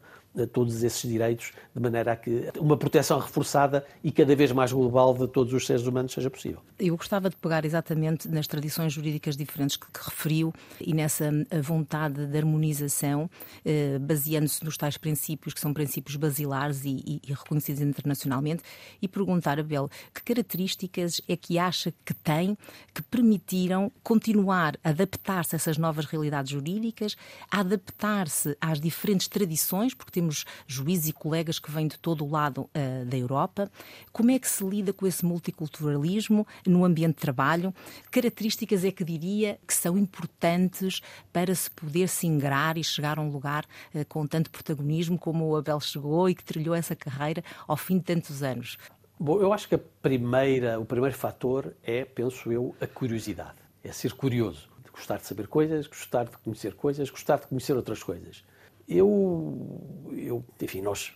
todos 0.52 0.82
esses 0.82 1.10
direitos, 1.10 1.52
de 1.74 1.80
maneira 1.82 2.12
a 2.12 2.16
que 2.16 2.50
uma 2.58 2.76
proteção 2.76 3.18
reforçada 3.18 3.84
e 4.02 4.12
cada 4.12 4.34
vez 4.36 4.52
mais 4.52 4.72
global 4.72 5.14
de 5.14 5.26
todos 5.26 5.52
os 5.52 5.66
seres 5.66 5.86
humanos 5.86 6.12
seja 6.12 6.30
possível. 6.30 6.60
Eu 6.78 6.96
gostava 6.96 7.28
de 7.28 7.36
pegar 7.36 7.64
exatamente 7.64 8.28
nas 8.28 8.46
tradições 8.46 8.92
jurídicas 8.92 9.36
diferentes 9.36 9.76
que, 9.76 9.86
que 9.86 10.04
referiu 10.04 10.52
e 10.80 10.94
nessa 10.94 11.30
vontade 11.62 12.26
de 12.26 12.38
harmonização, 12.38 13.28
eh, 13.64 13.98
baseando-se 13.98 14.64
nos 14.64 14.76
tais 14.76 14.96
princípios 14.96 15.52
que 15.52 15.60
são 15.60 15.72
princípios 15.72 16.16
basilares 16.16 16.84
e, 16.84 17.02
e, 17.06 17.20
e 17.26 17.32
reconhecidos 17.32 17.80
internacionalmente, 17.82 18.62
e 19.02 19.08
perguntar, 19.08 19.58
Abel, 19.58 19.90
que 20.14 20.22
características 20.22 21.20
é 21.28 21.36
que 21.36 21.58
acha 21.58 21.92
que 22.04 22.14
tem 22.14 22.56
que 22.94 23.02
permitiram 23.02 23.90
continuar 24.02 24.78
a 24.84 24.90
adaptar-se 24.90 25.54
a 25.54 25.56
essas 25.56 25.76
novas 25.76 26.04
realidades 26.04 26.52
jurídicas, 26.52 27.16
a 27.50 27.60
adaptar-se 27.60 28.56
às 28.60 28.80
diferentes 28.80 29.28
tradições, 29.28 29.94
porque 29.94 30.19
temos 30.20 30.44
juízes 30.66 31.08
e 31.08 31.12
colegas 31.14 31.58
que 31.58 31.70
vêm 31.70 31.88
de 31.88 31.98
todo 31.98 32.26
o 32.26 32.30
lado 32.30 32.68
uh, 32.74 33.06
da 33.06 33.16
Europa. 33.16 33.70
Como 34.12 34.30
é 34.30 34.38
que 34.38 34.48
se 34.48 34.62
lida 34.62 34.92
com 34.92 35.06
esse 35.06 35.24
multiculturalismo 35.24 36.46
no 36.66 36.84
ambiente 36.84 37.14
de 37.14 37.22
trabalho? 37.22 37.74
Características 38.10 38.84
é 38.84 38.90
que 38.90 39.02
diria 39.02 39.58
que 39.66 39.72
são 39.72 39.96
importantes 39.96 41.00
para 41.32 41.54
se 41.54 41.70
poder 41.70 42.06
se 42.06 42.26
ingrar 42.26 42.76
e 42.76 42.84
chegar 42.84 43.18
a 43.18 43.22
um 43.22 43.30
lugar 43.30 43.64
uh, 43.94 44.04
com 44.06 44.26
tanto 44.26 44.50
protagonismo 44.50 45.18
como 45.18 45.46
o 45.46 45.56
Abel 45.56 45.80
chegou 45.80 46.28
e 46.28 46.34
que 46.34 46.44
trilhou 46.44 46.74
essa 46.74 46.94
carreira 46.94 47.42
ao 47.66 47.78
fim 47.78 47.96
de 47.96 48.04
tantos 48.04 48.42
anos? 48.42 48.76
Bom, 49.18 49.40
eu 49.40 49.54
acho 49.54 49.68
que 49.68 49.78
primeira, 49.78 50.78
o 50.78 50.84
primeiro 50.84 51.16
fator 51.16 51.74
é, 51.82 52.04
penso 52.04 52.52
eu, 52.52 52.74
a 52.78 52.86
curiosidade. 52.86 53.58
É 53.82 53.90
ser 53.90 54.12
curioso, 54.12 54.68
de 54.84 54.90
gostar 54.90 55.16
de 55.16 55.26
saber 55.26 55.46
coisas, 55.46 55.86
gostar 55.86 56.24
de 56.24 56.36
conhecer 56.38 56.74
coisas, 56.74 57.08
gostar 57.08 57.38
de 57.38 57.46
conhecer 57.46 57.74
outras 57.74 58.02
coisas. 58.02 58.44
Eu, 58.90 59.80
eu 60.12 60.44
enfim, 60.60 60.82
nós 60.82 61.12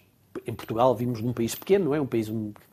em 0.46 0.54
Portugal 0.54 0.94
vimos 0.94 1.20
num 1.20 1.32
país 1.32 1.54
pequeno, 1.54 1.86
não 1.86 1.94
é? 1.94 2.00
Um 2.00 2.06
país 2.06 2.28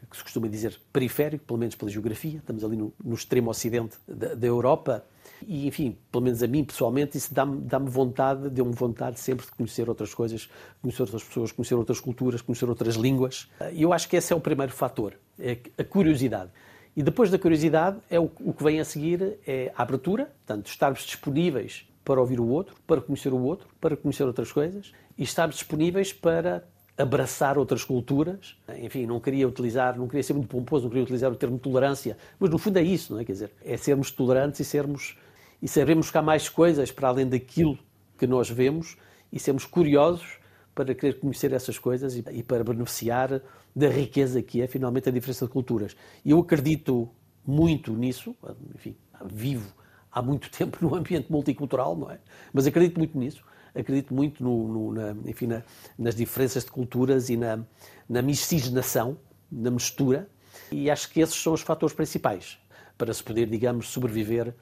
que 0.10 0.18
se 0.18 0.24
costuma 0.24 0.48
dizer 0.48 0.80
periférico, 0.94 1.46
pelo 1.46 1.58
menos 1.58 1.74
pela 1.74 1.90
geografia. 1.90 2.38
Estamos 2.38 2.64
ali 2.64 2.78
no, 2.78 2.94
no 3.04 3.16
extremo 3.16 3.50
ocidente 3.50 3.98
da, 4.08 4.36
da, 4.36 4.48
Europa. 4.48 5.04
E, 5.48 5.68
enfim, 5.68 5.98
pelo 6.12 6.24
menos 6.24 6.44
a 6.44 6.48
mim 6.48 6.64
pessoalmente, 6.64 7.18
isso 7.18 7.34
dá-me 7.34 7.62
dá 7.62 7.80
vontade, 7.80 8.50
deu-me 8.50 8.74
vontade 8.74 9.20
sempre 9.20 9.46
de 9.46 9.52
conhecer 9.54 9.90
outras 9.90 10.14
coisas, 10.14 10.50
conhecer 10.82 11.02
outras 11.02 11.24
pessoas, 11.24 11.52
conhecer 11.52 11.76
outras 11.76 12.00
culturas, 12.00 12.42
conhecer 12.42 12.70
outras 12.70 12.96
línguas. 12.96 13.50
E 13.74 13.82
eu 13.82 13.92
acho 13.92 14.08
que 14.08 14.16
esse 14.16 14.32
é 14.32 14.36
o 14.36 14.40
primeiro 14.40 14.72
fator, 14.72 15.16
é 15.40 15.58
a 15.78 15.84
curiosidade. 15.84 16.52
E 16.96 17.02
depois 17.02 17.32
da 17.32 17.40
curiosidade, 17.40 17.98
é 18.10 18.20
o, 18.20 18.30
o 18.42 18.54
que 18.54 18.64
vem 18.64 18.80
a 18.80 18.86
seguir 18.86 19.40
é 19.48 19.72
a 19.76 19.82
abertura, 19.82 20.26
portanto, 20.46 20.68
estarmos 20.68 21.02
disponíveis 21.04 21.88
para 22.04 22.20
ouvir 22.20 22.40
o 22.40 22.48
outro, 22.48 22.76
para 22.88 23.02
conhecer 23.02 23.34
o 23.34 23.42
outro, 23.42 23.68
para 23.80 23.96
conhecer 23.96 24.24
outras 24.24 24.52
coisas 24.52 24.92
e 25.18 25.24
estarmos 25.24 25.56
disponíveis 25.56 26.12
para 26.12 26.64
abraçar 26.98 27.58
outras 27.58 27.84
culturas. 27.84 28.58
Enfim, 28.80 29.06
não 29.06 29.20
queria 29.20 29.48
utilizar, 29.48 29.98
não 29.98 30.08
queria 30.08 30.24
ser 30.24 30.34
muito 30.34 30.50
pomposo, 30.50 30.84
não 30.84 30.90
queria 30.90 31.04
utilizar 31.04 31.32
o 31.32 31.36
termo 31.36 31.58
tolerância, 31.58 32.18
mas 32.40 32.50
no 32.50 32.58
fundo 32.58 32.78
é 32.78 32.84
isso, 32.84 33.14
não 33.14 33.20
é? 33.20 33.26
Quer 33.26 33.32
dizer, 33.34 33.52
é 33.64 33.78
sermos 33.78 34.12
tolerantes 34.12 34.60
e 34.60 34.66
sermos 34.66 35.18
e 35.62 35.68
sabermos 35.68 36.10
que 36.10 36.18
há 36.18 36.22
mais 36.24 36.50
coisas 36.50 36.92
para 36.92 37.10
além 37.10 37.28
daquilo 37.28 37.78
que 38.18 38.26
nós 38.26 38.50
vemos 38.50 38.98
e 39.32 39.40
sermos 39.40 39.64
curiosos 39.64 40.40
para 40.74 40.96
querer 40.96 41.20
conhecer 41.20 41.54
essas 41.54 41.78
coisas 41.78 42.16
e, 42.16 42.24
e 42.32 42.42
para 42.42 42.64
beneficiar 42.64 43.42
da 43.76 43.88
riqueza 43.88 44.42
que 44.42 44.62
é 44.62 44.68
finalmente 44.68 45.08
a 45.08 45.12
diferença 45.12 45.46
de 45.46 45.52
culturas. 45.52 45.96
E 46.26 46.32
eu 46.32 46.40
acredito 46.40 47.10
muito 47.46 47.94
nisso, 47.94 48.36
enfim, 48.74 48.96
vivo 49.26 49.81
há 50.12 50.22
muito 50.22 50.50
tempo 50.52 50.78
num 50.82 50.96
ambiente 50.96 51.32
multicultural, 51.32 51.96
não 51.96 52.12
é? 52.12 52.20
Mas 52.54 52.68
acredito 52.68 52.98
muito 52.98 53.18
nisso 53.18 53.44
acredito 53.74 54.14
muito 54.14 54.44
no, 54.44 54.68
no, 54.68 54.94
na, 54.94 55.16
enfim, 55.26 55.48
na, 55.48 55.64
nas 55.98 56.16
diferenças 56.16 56.64
de 56.66 56.72
culturas 56.72 57.30
e 57.30 57.38
na, 57.38 57.60
na 58.08 58.22
miscigenação, 58.22 59.18
na 59.52 59.72
mistura, 59.72 60.28
e 60.72 60.90
acho 60.90 61.10
que 61.10 61.20
esses 61.20 61.36
são 61.36 61.54
os 61.54 61.62
fatores 61.62 61.96
principais 61.96 62.58
para 62.98 63.14
se 63.14 63.24
poder, 63.24 63.48
digamos, 63.48 63.90
sobreviver, 63.90 64.54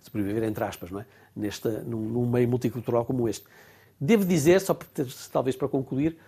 sobreviver 0.00 0.44
entre 0.44 0.64
aspas, 0.64 0.90
não 0.90 1.00
é? 1.00 1.06
Neste, 1.34 1.68
num, 1.68 2.00
num 2.00 2.30
meio 2.30 2.48
multicultural 2.48 3.04
como 3.04 3.28
este. 3.28 3.44
Devo 4.00 4.24
dizer, 4.24 4.60
só 4.60 4.76
talvez 5.32 5.56
para 5.56 5.68
concluir, 5.68 6.18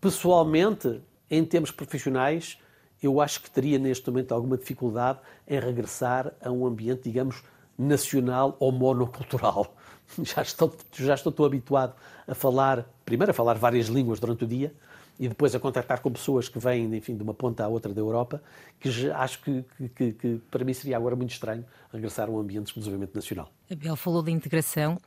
pessoalmente, 0.00 1.00
em 1.30 1.44
termos 1.44 1.70
profissionais, 1.70 2.58
eu 3.02 3.20
acho 3.20 3.42
que 3.42 3.50
teria 3.50 3.78
neste 3.78 4.08
momento 4.08 4.32
alguma 4.32 4.56
dificuldade 4.56 5.18
em 5.46 5.58
regressar 5.58 6.32
a 6.40 6.50
um 6.50 6.66
ambiente, 6.66 7.02
digamos, 7.04 7.42
nacional 7.78 8.56
ou 8.58 8.72
monocultural. 8.72 9.74
Já 10.22 10.42
estou, 10.42 10.76
já 10.92 11.14
estou 11.14 11.46
habituado 11.46 11.94
a 12.28 12.34
falar, 12.34 12.84
primeiro 13.06 13.30
a 13.30 13.34
falar 13.34 13.54
várias 13.54 13.86
línguas 13.86 14.20
durante 14.20 14.44
o 14.44 14.46
dia, 14.46 14.70
e 15.18 15.28
depois 15.28 15.54
a 15.54 15.60
contactar 15.60 16.00
com 16.00 16.12
pessoas 16.12 16.48
que 16.48 16.58
vêm, 16.58 16.94
enfim, 16.94 17.16
de 17.16 17.22
uma 17.22 17.34
ponta 17.34 17.64
à 17.64 17.68
outra 17.68 17.92
da 17.92 18.00
Europa, 18.00 18.42
que 18.80 19.10
acho 19.10 19.40
que, 19.40 19.64
que, 19.94 20.12
que, 20.12 20.40
para 20.50 20.64
mim 20.64 20.74
seria 20.74 20.96
agora 20.96 21.14
muito 21.14 21.30
estranho 21.30 21.64
regressar 21.92 22.28
a 22.28 22.30
um 22.30 22.38
ambiente 22.38 22.66
exclusivamente 22.66 23.14
nacional. 23.14 23.50
Abel 23.70 23.96
falou 23.96 24.22
da 24.22 24.30
integração 24.30 24.98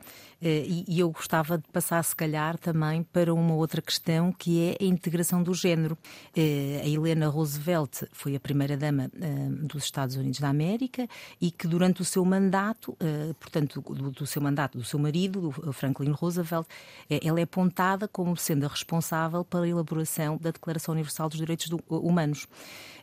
eh, 0.42 0.66
e 0.88 1.00
eu 1.00 1.10
gostava 1.10 1.58
de 1.58 1.64
passar, 1.72 2.04
se 2.04 2.16
calhar, 2.16 2.58
também 2.58 3.04
para 3.04 3.34
uma 3.34 3.56
outra 3.56 3.82
questão 3.82 4.32
que 4.32 4.70
é 4.70 4.84
a 4.84 4.88
integração 4.88 5.42
do 5.42 5.54
género. 5.54 5.98
Eh, 6.36 6.82
a 6.84 6.88
Helena 6.88 7.28
Roosevelt 7.28 8.04
foi 8.12 8.36
a 8.36 8.40
primeira-dama 8.40 9.12
eh, 9.20 9.50
dos 9.64 9.84
Estados 9.84 10.16
Unidos 10.16 10.40
da 10.40 10.50
América 10.50 11.08
e 11.42 11.52
que, 11.52 11.68
durante 11.68 12.02
o 12.02 12.06
seu 12.06 12.24
mandato, 12.24 12.96
portanto, 13.40 13.82
do 13.82 14.26
seu 14.26 14.42
mandato 14.42 14.78
do 14.78 14.84
seu 14.84 15.00
marido, 15.00 15.52
Franklin 15.74 16.12
Roosevelt, 16.12 16.68
ela 17.10 17.40
é 17.40 17.44
apontada 17.44 18.08
como 18.08 18.36
sendo 18.36 18.66
a 18.66 18.70
responsável 18.70 19.44
pela 19.44 19.68
elaboração 19.68 20.38
da 20.38 20.52
Declaração 20.52 20.94
Universal 20.94 21.30
dos 21.30 21.38
Direitos 21.38 21.68
Humanos. 21.90 22.48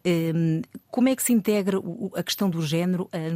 Ehm, 0.04 0.62
como 0.90 1.08
é 1.08 1.16
que 1.16 1.22
se 1.22 1.32
integra 1.32 1.78
a 2.14 2.22
questão 2.22 2.50
do 2.50 2.60
género 2.60 3.08
eh, 3.10 3.30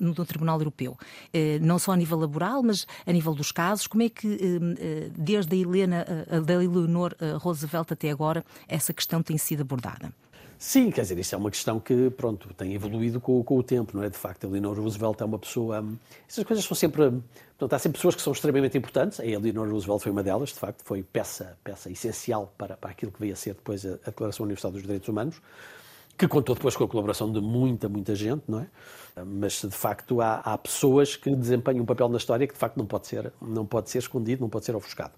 no 0.00 0.24
Tribunal 0.24 0.58
Europeu? 0.58 0.98
Eh, 1.32 1.58
não 1.60 1.78
só 1.78 1.92
a 1.92 1.96
nível 1.96 2.18
laboral, 2.18 2.62
mas 2.62 2.86
a 3.06 3.12
nível 3.12 3.34
dos 3.34 3.52
casos. 3.52 3.86
Como 3.86 4.02
é 4.02 4.08
que, 4.08 4.26
ehm, 4.26 4.74
eh, 4.78 5.10
desde 5.16 5.54
a 5.54 5.58
Helena, 5.58 6.04
da 6.44 6.54
Eleanor 6.54 7.14
Roosevelt 7.38 7.92
até 7.92 8.10
agora, 8.10 8.44
essa 8.66 8.92
questão 8.92 9.22
tem 9.22 9.38
sido 9.38 9.62
abordada? 9.62 10.12
Sim, 10.58 10.90
quer 10.90 11.02
dizer, 11.02 11.16
isso 11.16 11.36
é 11.36 11.38
uma 11.38 11.52
questão 11.52 11.78
que, 11.78 12.10
pronto, 12.10 12.52
tem 12.52 12.74
evoluído 12.74 13.20
com, 13.20 13.44
com 13.44 13.58
o 13.58 13.62
tempo, 13.62 13.96
não 13.96 14.02
é? 14.02 14.10
De 14.10 14.16
facto, 14.16 14.44
a 14.44 14.48
Eleanor 14.48 14.76
Roosevelt 14.76 15.20
é 15.20 15.24
uma 15.24 15.38
pessoa... 15.38 15.80
Hum, 15.80 15.96
essas 16.28 16.42
coisas 16.42 16.64
são 16.64 16.76
sempre... 16.76 17.12
Portanto, 17.56 17.74
há 17.74 17.78
sempre 17.78 17.98
pessoas 17.98 18.16
que 18.16 18.22
são 18.22 18.32
extremamente 18.32 18.76
importantes. 18.76 19.20
A 19.20 19.26
Eleanor 19.26 19.68
Roosevelt 19.68 20.02
foi 20.02 20.10
uma 20.10 20.22
delas, 20.22 20.48
de 20.48 20.56
facto, 20.56 20.82
foi 20.84 21.04
peça, 21.04 21.56
peça 21.62 21.88
essencial 21.90 22.52
para, 22.58 22.76
para 22.76 22.90
aquilo 22.90 23.12
que 23.12 23.20
veio 23.20 23.34
a 23.34 23.36
ser 23.36 23.54
depois 23.54 23.86
a, 23.86 23.90
a 24.04 24.10
Declaração 24.10 24.44
Universal 24.44 24.72
dos 24.72 24.82
Direitos 24.82 25.08
Humanos 25.08 25.40
que 26.18 26.26
contou 26.26 26.56
depois 26.56 26.76
com 26.76 26.82
a 26.82 26.88
colaboração 26.88 27.30
de 27.30 27.40
muita, 27.40 27.88
muita 27.88 28.12
gente, 28.12 28.42
não 28.48 28.58
é? 28.58 28.66
Mas 29.24 29.62
de 29.62 29.70
facto 29.70 30.20
há, 30.20 30.40
há, 30.40 30.58
pessoas 30.58 31.14
que 31.14 31.34
desempenham 31.34 31.82
um 31.82 31.86
papel 31.86 32.08
na 32.08 32.16
história 32.16 32.44
que 32.44 32.54
de 32.54 32.58
facto 32.58 32.76
não 32.76 32.86
pode 32.86 33.06
ser, 33.06 33.32
não 33.40 33.64
pode 33.64 33.88
ser 33.88 33.98
escondido, 33.98 34.40
não 34.40 34.48
pode 34.48 34.64
ser 34.64 34.74
ofuscado. 34.74 35.12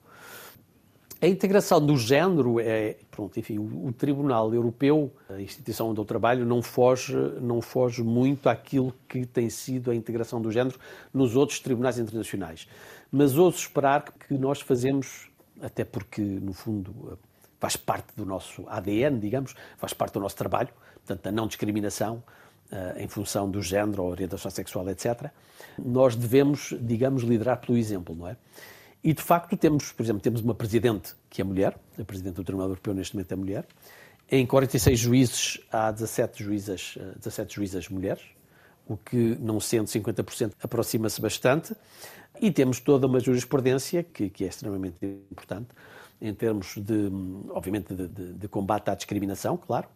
A 1.23 1.26
integração 1.26 1.85
do 1.85 1.97
género 1.97 2.61
é, 2.61 2.97
pronto, 3.11 3.38
enfim, 3.38 3.59
o, 3.59 3.88
o, 3.88 3.92
Tribunal 3.92 4.54
Europeu, 4.54 5.12
a 5.28 5.40
instituição 5.40 5.90
onde 5.90 6.00
eu 6.00 6.04
trabalho, 6.04 6.47
não 6.47 6.62
foge, 6.62 7.14
não 7.40 7.61
foge 7.62 8.02
muito 8.02 8.49
àquilo 8.49 8.95
que 9.09 9.25
tem 9.26 9.49
sido 9.50 9.90
a 9.90 9.95
integração 9.95 10.40
do 10.40 10.50
género 10.50 10.78
nos 11.12 11.35
outros 11.37 11.61
tribunais 11.61 11.99
internacionais. 11.99 12.66
Mas 13.11 13.37
ouso 13.37 13.59
esperar 13.59 14.02
que 14.02 14.35
nós 14.35 14.61
fazemos, 14.61 15.28
até 15.61 15.85
porque, 15.85 16.23
no 16.23 16.54
fundo, 16.54 17.19
faz 17.61 17.76
parte 17.76 18.09
do 18.17 18.25
nosso 18.25 18.64
ADN, 18.69 19.21
digamos, 19.21 19.55
faz 19.76 19.93
parte 19.93 20.14
do 20.14 20.21
nosso 20.21 20.35
trabalho, 20.35 20.71
portanto, 20.95 21.26
a 21.26 21.31
não 21.31 21.47
discriminação 21.47 22.23
uh, 22.73 22.99
em 22.99 23.07
função 23.07 23.49
do 23.49 23.62
género 23.62 24.02
orientação 24.02 24.50
sexual, 24.50 24.88
etc. 24.88 25.31
Nós 25.79 26.17
devemos, 26.17 26.75
digamos, 26.81 27.23
liderar 27.23 27.59
pelo 27.59 27.76
exemplo, 27.76 28.17
não 28.17 28.26
é? 28.26 28.37
E, 29.05 29.14
de 29.14 29.23
facto, 29.23 29.57
temos, 29.57 29.93
por 29.93 30.02
exemplo, 30.02 30.21
temos 30.21 30.40
uma 30.40 30.55
presidente 30.55 31.14
que 31.29 31.40
é 31.40 31.45
mulher, 31.45 31.79
a 31.99 32.05
presidente 32.05 32.35
do 32.35 32.45
Tribunal 32.45 32.69
Europeu 32.69 32.93
neste 32.93 33.14
momento 33.14 33.33
é 33.33 33.37
mulher. 33.37 33.67
Em 34.31 34.47
46 34.47 34.99
juízes 34.99 35.61
há 35.73 35.90
17 35.90 36.45
juízas, 36.45 36.99
17 37.17 37.55
juízas 37.55 37.88
mulheres, 37.88 38.23
o 38.87 38.97
que, 38.97 39.37
não 39.40 39.59
sendo 39.59 39.87
50%, 39.87 40.52
aproxima-se 40.62 41.21
bastante. 41.21 41.75
E 42.40 42.50
temos 42.50 42.79
toda 42.79 43.07
uma 43.07 43.21
jurisprudência, 43.21 44.02
que, 44.02 44.29
que 44.29 44.45
é 44.45 44.49
extremamente 44.49 44.99
importante, 45.31 45.69
em 46.21 46.35
termos 46.35 46.77
de, 46.77 47.11
obviamente, 47.50 47.95
de, 47.95 48.07
de, 48.07 48.33
de, 48.35 48.49
combate 48.49 48.91
à 48.91 48.95
discriminação, 48.95 49.57
claro, 49.57 49.89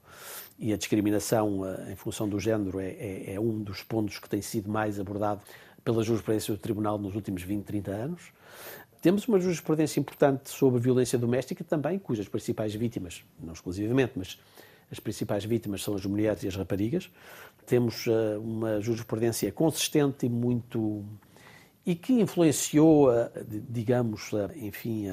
e 0.58 0.72
a 0.72 0.76
discriminação 0.76 1.66
eh, 1.66 1.92
em 1.92 1.96
função 1.96 2.28
do 2.28 2.40
género 2.40 2.80
é, 2.80 2.88
é, 2.88 3.34
é, 3.34 3.40
um 3.40 3.62
dos 3.62 3.82
pontos 3.82 4.18
que 4.18 4.28
tem 4.28 4.40
sido 4.40 4.70
mais 4.70 4.98
abordado 4.98 5.42
pela 5.84 6.02
jurisprudência 6.02 6.54
do 6.54 6.58
Tribunal 6.58 6.96
nos 6.98 7.14
últimos 7.14 7.42
20, 7.42 7.64
30 7.64 7.90
anos. 7.90 8.32
Temos 9.02 9.28
uma 9.28 9.38
jurisprudência 9.38 10.00
importante 10.00 10.48
sobre 10.48 10.80
violência 10.80 11.18
doméstica 11.18 11.62
também, 11.62 11.98
cujas 11.98 12.26
principais 12.26 12.74
vítimas, 12.74 13.22
não 13.38 13.52
exclusivamente, 13.52 14.12
mas 14.16 14.38
as 14.90 14.98
principais 14.98 15.44
vítimas 15.44 15.82
são 15.82 15.94
as 15.94 16.06
mulheres 16.06 16.42
e 16.42 16.48
as 16.48 16.56
raparigas. 16.56 17.10
Temos 17.66 18.06
uh, 18.06 18.40
uma 18.40 18.80
jurisprudência 18.80 19.52
consistente 19.52 20.24
e 20.24 20.28
muito 20.30 21.04
e 21.86 21.94
que 21.94 22.14
influenciou, 22.14 23.10
digamos, 23.68 24.30
enfim, 24.56 25.06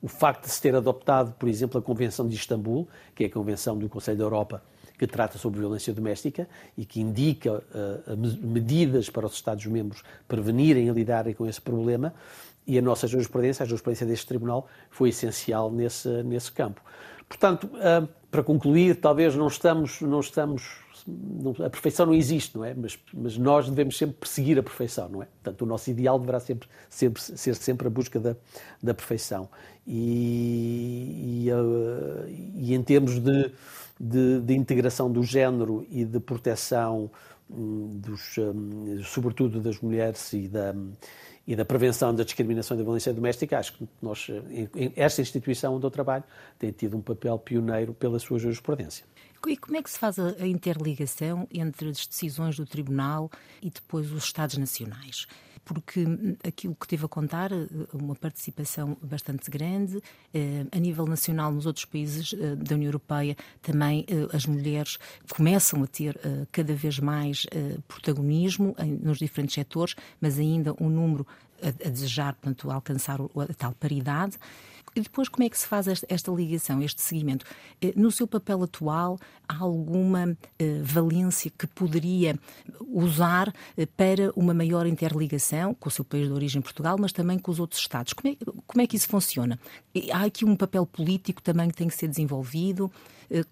o 0.00 0.08
facto 0.08 0.44
de 0.44 0.50
se 0.50 0.60
ter 0.60 0.74
adoptado, 0.74 1.32
por 1.32 1.48
exemplo, 1.48 1.78
a 1.78 1.82
Convenção 1.82 2.26
de 2.26 2.34
Istambul, 2.34 2.88
que 3.14 3.24
é 3.24 3.26
a 3.26 3.30
Convenção 3.30 3.76
do 3.76 3.88
Conselho 3.88 4.16
da 4.16 4.24
Europa 4.24 4.62
que 4.98 5.06
trata 5.06 5.38
sobre 5.38 5.60
violência 5.60 5.92
doméstica 5.92 6.48
e 6.78 6.84
que 6.84 7.00
indica 7.00 7.62
medidas 8.40 9.10
para 9.10 9.26
os 9.26 9.34
Estados-membros 9.34 10.02
prevenirem 10.28 10.88
e 10.88 10.90
lidarem 10.90 11.34
com 11.34 11.46
esse 11.46 11.60
problema. 11.60 12.14
E 12.66 12.78
a 12.78 12.82
nossa 12.82 13.06
jurisprudência, 13.06 13.64
a 13.64 13.66
jurisprudência 13.66 14.06
deste 14.06 14.26
Tribunal, 14.26 14.66
foi 14.90 15.10
essencial 15.10 15.70
nesse, 15.70 16.08
nesse 16.22 16.50
campo. 16.50 16.80
Portanto, 17.28 17.68
para 18.30 18.42
concluir, 18.42 18.96
talvez 18.96 19.34
não 19.34 19.48
estamos, 19.48 20.00
não 20.00 20.20
estamos 20.20 20.83
a 21.64 21.68
perfeição 21.68 22.06
não 22.06 22.14
existe, 22.14 22.56
não 22.56 22.64
é? 22.64 22.72
Mas, 22.74 22.98
mas, 23.12 23.36
nós 23.36 23.68
devemos 23.68 23.96
sempre 23.96 24.16
perseguir 24.16 24.58
a 24.58 24.62
perfeição, 24.62 25.08
não 25.08 25.22
é? 25.22 25.26
Portanto, 25.26 25.62
o 25.62 25.66
nosso 25.66 25.90
ideal 25.90 26.18
deverá 26.18 26.40
sempre, 26.40 26.68
sempre 26.88 27.22
ser 27.22 27.54
sempre 27.56 27.86
a 27.86 27.90
busca 27.90 28.18
da, 28.18 28.34
da 28.82 28.94
perfeição. 28.94 29.48
E, 29.86 31.44
e, 31.46 31.52
uh, 31.52 32.26
e 32.56 32.74
em 32.74 32.82
termos 32.82 33.18
de, 33.18 33.52
de, 34.00 34.40
de, 34.40 34.54
integração 34.54 35.12
do 35.12 35.22
género 35.22 35.86
e 35.90 36.06
de 36.06 36.18
proteção 36.18 37.10
dos, 37.50 38.36
sobretudo 39.04 39.60
das 39.60 39.78
mulheres 39.80 40.32
e 40.32 40.48
da, 40.48 40.74
e 41.46 41.54
da 41.54 41.64
prevenção 41.64 42.14
da 42.14 42.24
discriminação 42.24 42.76
e 42.76 42.78
da 42.78 42.84
violência 42.84 43.12
doméstica, 43.12 43.58
acho 43.58 43.74
que 43.74 43.88
nós, 44.00 44.28
esta 44.96 45.20
instituição 45.20 45.74
onde 45.74 45.84
eu 45.84 45.90
trabalho 45.90 46.24
tem 46.58 46.70
tido 46.72 46.96
um 46.96 47.02
papel 47.02 47.38
pioneiro 47.38 47.92
pela 47.92 48.18
sua 48.18 48.38
jurisprudência. 48.38 49.04
E 49.46 49.56
como 49.58 49.76
é 49.76 49.82
que 49.82 49.90
se 49.90 49.98
faz 49.98 50.18
a 50.18 50.46
interligação 50.46 51.46
entre 51.52 51.90
as 51.90 52.06
decisões 52.06 52.56
do 52.56 52.64
Tribunal 52.64 53.30
e 53.60 53.68
depois 53.68 54.10
os 54.10 54.24
Estados 54.24 54.56
Nacionais? 54.56 55.26
Porque 55.64 56.04
aquilo 56.46 56.74
que 56.74 56.86
teve 56.86 57.04
a 57.04 57.08
contar, 57.08 57.50
eh, 57.52 57.66
uma 57.92 58.14
participação 58.14 58.96
bastante 59.02 59.50
grande, 59.50 60.00
eh, 60.32 60.66
a 60.70 60.78
nível 60.78 61.06
nacional 61.06 61.50
nos 61.50 61.66
outros 61.66 61.84
países 61.84 62.34
eh, 62.34 62.54
da 62.56 62.74
União 62.74 62.88
Europeia, 62.88 63.36
também 63.62 64.06
as 64.32 64.46
mulheres 64.46 64.98
começam 65.28 65.82
a 65.82 65.86
ter 65.86 66.18
cada 66.52 66.74
vez 66.74 66.98
mais 66.98 67.46
protagonismo 67.88 68.76
nos 69.02 69.18
diferentes 69.18 69.54
setores, 69.54 69.94
mas 70.20 70.38
ainda 70.38 70.74
um 70.80 70.88
número 70.88 71.26
a, 71.62 71.70
desejar, 71.88 72.34
portanto, 72.34 72.70
alcançar 72.70 73.18
a 73.20 73.54
tal 73.56 73.72
paridade. 73.72 74.38
E 74.94 75.00
depois, 75.00 75.28
como 75.28 75.44
é 75.44 75.48
que 75.48 75.58
se 75.58 75.66
faz 75.66 75.88
esta, 75.88 76.30
ligação, 76.30 76.80
este 76.80 77.02
seguimento? 77.02 77.44
Eh, 77.80 77.92
no 77.96 78.12
seu 78.12 78.28
papel 78.28 78.62
atual, 78.62 79.18
há 79.48 79.56
alguma 79.58 80.36
eh, 80.58 80.80
valência 80.82 81.50
que 81.50 81.66
poderia 81.66 82.38
usar 82.80 83.52
eh, 83.76 83.86
para 83.86 84.30
uma 84.36 84.54
maior 84.54 84.86
interligação 84.86 85.74
com 85.74 85.88
o 85.88 85.92
seu 85.92 86.04
país 86.04 86.28
de 86.28 86.32
origem, 86.32 86.62
Portugal, 86.62 86.96
mas 86.98 87.12
também 87.12 87.38
com 87.38 87.50
os 87.50 87.58
outros 87.58 87.80
Estados? 87.80 88.12
Como 88.12 88.32
é, 88.32 88.36
como 88.66 88.82
é 88.82 88.86
que 88.86 88.96
isso 88.96 89.08
funciona? 89.08 89.58
Há 90.12 90.24
aqui 90.24 90.44
um 90.44 90.54
papel 90.54 90.86
político 90.86 91.42
também 91.42 91.68
que 91.68 91.76
tem 91.76 91.88
que 91.88 91.96
ser 91.96 92.06
desenvolvido. 92.06 92.90
Eh, 93.30 93.44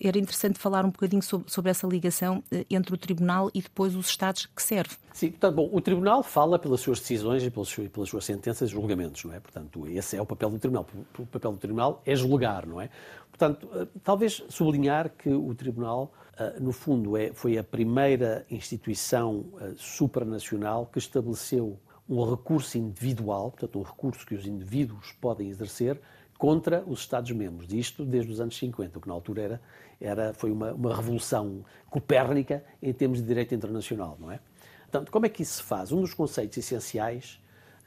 era 0.00 0.18
interessante 0.18 0.58
falar 0.58 0.84
um 0.84 0.90
bocadinho 0.90 1.22
sobre, 1.22 1.70
essa 1.70 1.86
ligação 1.86 2.42
eh, 2.50 2.64
entre 2.70 2.94
o 2.94 2.96
Tribunal 2.96 3.50
e 3.54 3.60
depois 3.60 3.94
os 3.94 4.08
Estados 4.08 4.46
que 4.46 4.62
serve. 4.62 4.96
Sim, 5.12 5.30
portanto, 5.30 5.54
bom, 5.54 5.68
o 5.72 5.80
Tribunal 5.80 6.22
fala 6.22 6.58
pelas 6.58 6.80
suas 6.80 7.00
decisões 7.00 7.42
e 7.42 7.50
pelas, 7.50 7.74
pelas 7.74 8.08
suas 8.08 8.24
sentenças 8.24 8.70
e 8.70 8.72
julgamentos, 8.72 9.24
não 9.24 9.34
é? 9.34 9.40
Portanto, 9.40 9.86
esse 9.88 10.16
é 10.16 10.22
o 10.22 10.26
papel 10.26 10.50
do 10.50 10.58
Tribunal. 10.58 10.86
O 11.18 11.26
papel 11.26 11.52
do 11.52 11.58
Tribunal 11.58 12.02
é 12.04 12.14
julgar, 12.14 12.66
não 12.66 12.80
é? 12.80 12.90
Portanto, 13.30 13.68
eh, 13.74 13.86
talvez 14.02 14.42
sublinhar 14.48 15.10
que 15.10 15.30
o 15.30 15.54
Tribunal, 15.54 16.12
no 16.58 16.72
fundo, 16.72 17.18
é, 17.18 17.34
foi 17.34 17.58
a 17.58 17.62
primeira 17.62 18.46
instituição 18.50 19.44
supranacional 19.76 20.86
que 20.86 20.98
estabeleceu 20.98 21.78
um 22.08 22.28
recurso 22.28 22.78
individual, 22.78 23.50
portanto, 23.50 23.78
um 23.78 23.82
recurso 23.82 24.26
que 24.26 24.34
os 24.34 24.46
indivíduos 24.46 25.12
podem 25.20 25.48
exercer 25.48 26.00
contra 26.40 26.82
os 26.86 27.00
Estados-membros. 27.00 27.70
Isto 27.70 28.02
desde 28.02 28.32
os 28.32 28.40
anos 28.40 28.56
50, 28.56 28.96
o 28.96 29.02
que 29.02 29.06
na 29.06 29.12
altura 29.12 29.42
era, 29.42 29.60
era 30.00 30.32
foi 30.32 30.50
uma, 30.50 30.72
uma 30.72 30.96
revolução 30.96 31.62
copérnica 31.90 32.64
em 32.80 32.94
termos 32.94 33.18
de 33.20 33.26
direito 33.26 33.54
internacional, 33.54 34.16
não 34.18 34.32
é? 34.32 34.40
Portanto, 34.84 35.12
como 35.12 35.26
é 35.26 35.28
que 35.28 35.42
isso 35.42 35.58
se 35.58 35.62
faz? 35.62 35.92
Um 35.92 36.00
dos 36.00 36.14
conceitos 36.14 36.56
essenciais 36.56 37.38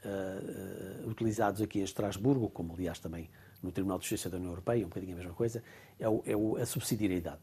uh, 0.04 1.04
uh, 1.04 1.10
utilizados 1.10 1.60
aqui 1.60 1.80
em 1.80 1.82
Estrasburgo, 1.82 2.48
como 2.48 2.72
aliás 2.74 3.00
também 3.00 3.28
no 3.60 3.72
Tribunal 3.72 3.98
de 3.98 4.04
Justiça 4.04 4.30
da 4.30 4.36
União 4.36 4.52
Europeia, 4.52 4.84
um 4.84 4.88
bocadinho 4.88 5.14
a 5.14 5.16
mesma 5.16 5.34
coisa, 5.34 5.60
é, 5.98 6.08
o, 6.08 6.22
é 6.24 6.36
o, 6.36 6.56
a 6.56 6.64
subsidiariedade. 6.64 7.40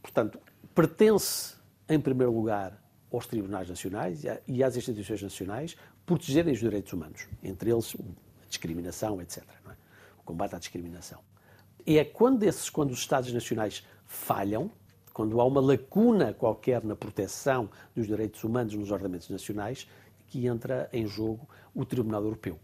Portanto, 0.00 0.40
pertence, 0.74 1.56
em 1.90 2.00
primeiro 2.00 2.32
lugar, 2.32 2.82
aos 3.12 3.26
tribunais 3.26 3.68
nacionais 3.68 4.22
e 4.48 4.64
às 4.64 4.76
instituições 4.78 5.22
nacionais 5.22 5.76
protegerem 6.06 6.54
os 6.54 6.58
direitos 6.58 6.90
humanos, 6.94 7.28
entre 7.42 7.70
eles 7.70 7.94
a 8.42 8.48
discriminação, 8.48 9.20
etc. 9.20 9.44
Combate 10.26 10.54
à 10.54 10.58
discriminação. 10.58 11.20
E 11.86 11.98
é 11.98 12.04
quando, 12.04 12.42
esses, 12.42 12.68
quando 12.68 12.90
os 12.90 12.98
Estados 12.98 13.32
Nacionais 13.32 13.86
falham, 14.04 14.70
quando 15.14 15.40
há 15.40 15.44
uma 15.44 15.60
lacuna 15.60 16.34
qualquer 16.34 16.84
na 16.84 16.94
proteção 16.94 17.70
dos 17.94 18.06
direitos 18.06 18.44
humanos 18.44 18.74
nos 18.74 18.90
ordenamentos 18.90 19.30
nacionais, 19.30 19.88
que 20.26 20.46
entra 20.46 20.90
em 20.92 21.06
jogo 21.06 21.48
o 21.74 21.84
Tribunal 21.84 22.22
Europeu. 22.22 22.58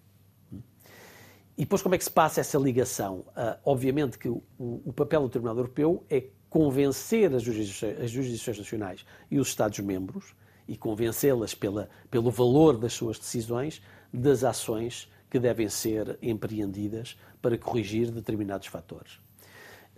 E 1.56 1.64
depois 1.64 1.80
como 1.80 1.94
é 1.94 1.98
que 1.98 2.04
se 2.04 2.10
passa 2.10 2.40
essa 2.40 2.58
ligação? 2.58 3.20
Uh, 3.28 3.58
obviamente 3.64 4.18
que 4.18 4.28
o, 4.28 4.42
o, 4.58 4.92
papel 4.92 5.22
do 5.22 5.28
Tribunal 5.28 5.56
Europeu 5.56 6.04
é 6.10 6.24
convencer 6.50 7.32
as 7.34 7.42
jurisdições, 7.42 8.00
as 8.00 8.10
jurisdições 8.10 8.58
nacionais 8.58 9.04
e 9.30 9.38
os 9.38 9.48
Estados-membros 9.48 10.34
e 10.66 10.76
convencê-las 10.76 11.54
pelo 11.54 12.30
valor 12.30 12.76
das 12.76 12.92
suas 12.92 13.18
decisões 13.18 13.82
das 14.12 14.44
ações 14.44 15.10
que 15.32 15.38
devem 15.38 15.66
ser 15.66 16.18
empreendidas 16.20 17.16
para 17.40 17.56
corrigir 17.56 18.10
determinados 18.10 18.66
fatores. 18.66 19.18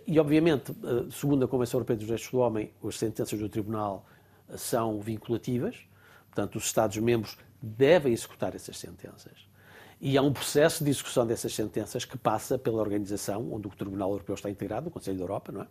E, 0.07 0.17
obviamente, 0.17 0.71
eh, 0.71 1.11
segundo 1.11 1.43
a 1.43 1.47
Convenção 1.49 1.77
Europeia 1.79 1.97
dos 1.97 2.05
Direitos 2.05 2.31
do 2.31 2.37
Homem, 2.37 2.71
as 2.81 2.97
sentenças 2.97 3.37
do 3.37 3.49
Tribunal 3.49 4.05
são 4.55 5.01
vinculativas, 5.01 5.75
portanto, 6.27 6.55
os 6.55 6.63
Estados-membros 6.63 7.37
devem 7.61 8.13
executar 8.13 8.55
essas 8.55 8.77
sentenças. 8.77 9.45
E 9.99 10.17
há 10.17 10.21
um 10.21 10.31
processo 10.31 10.85
de 10.85 10.89
execução 10.89 11.27
dessas 11.27 11.53
sentenças 11.53 12.05
que 12.05 12.17
passa 12.17 12.57
pela 12.57 12.77
organização 12.77 13.51
onde 13.51 13.67
o 13.67 13.71
Tribunal 13.71 14.11
Europeu 14.11 14.35
está 14.35 14.49
integrado, 14.49 14.87
o 14.87 14.91
Conselho 14.91 15.17
da 15.17 15.23
Europa, 15.23 15.51
não 15.51 15.63
é? 15.63 15.67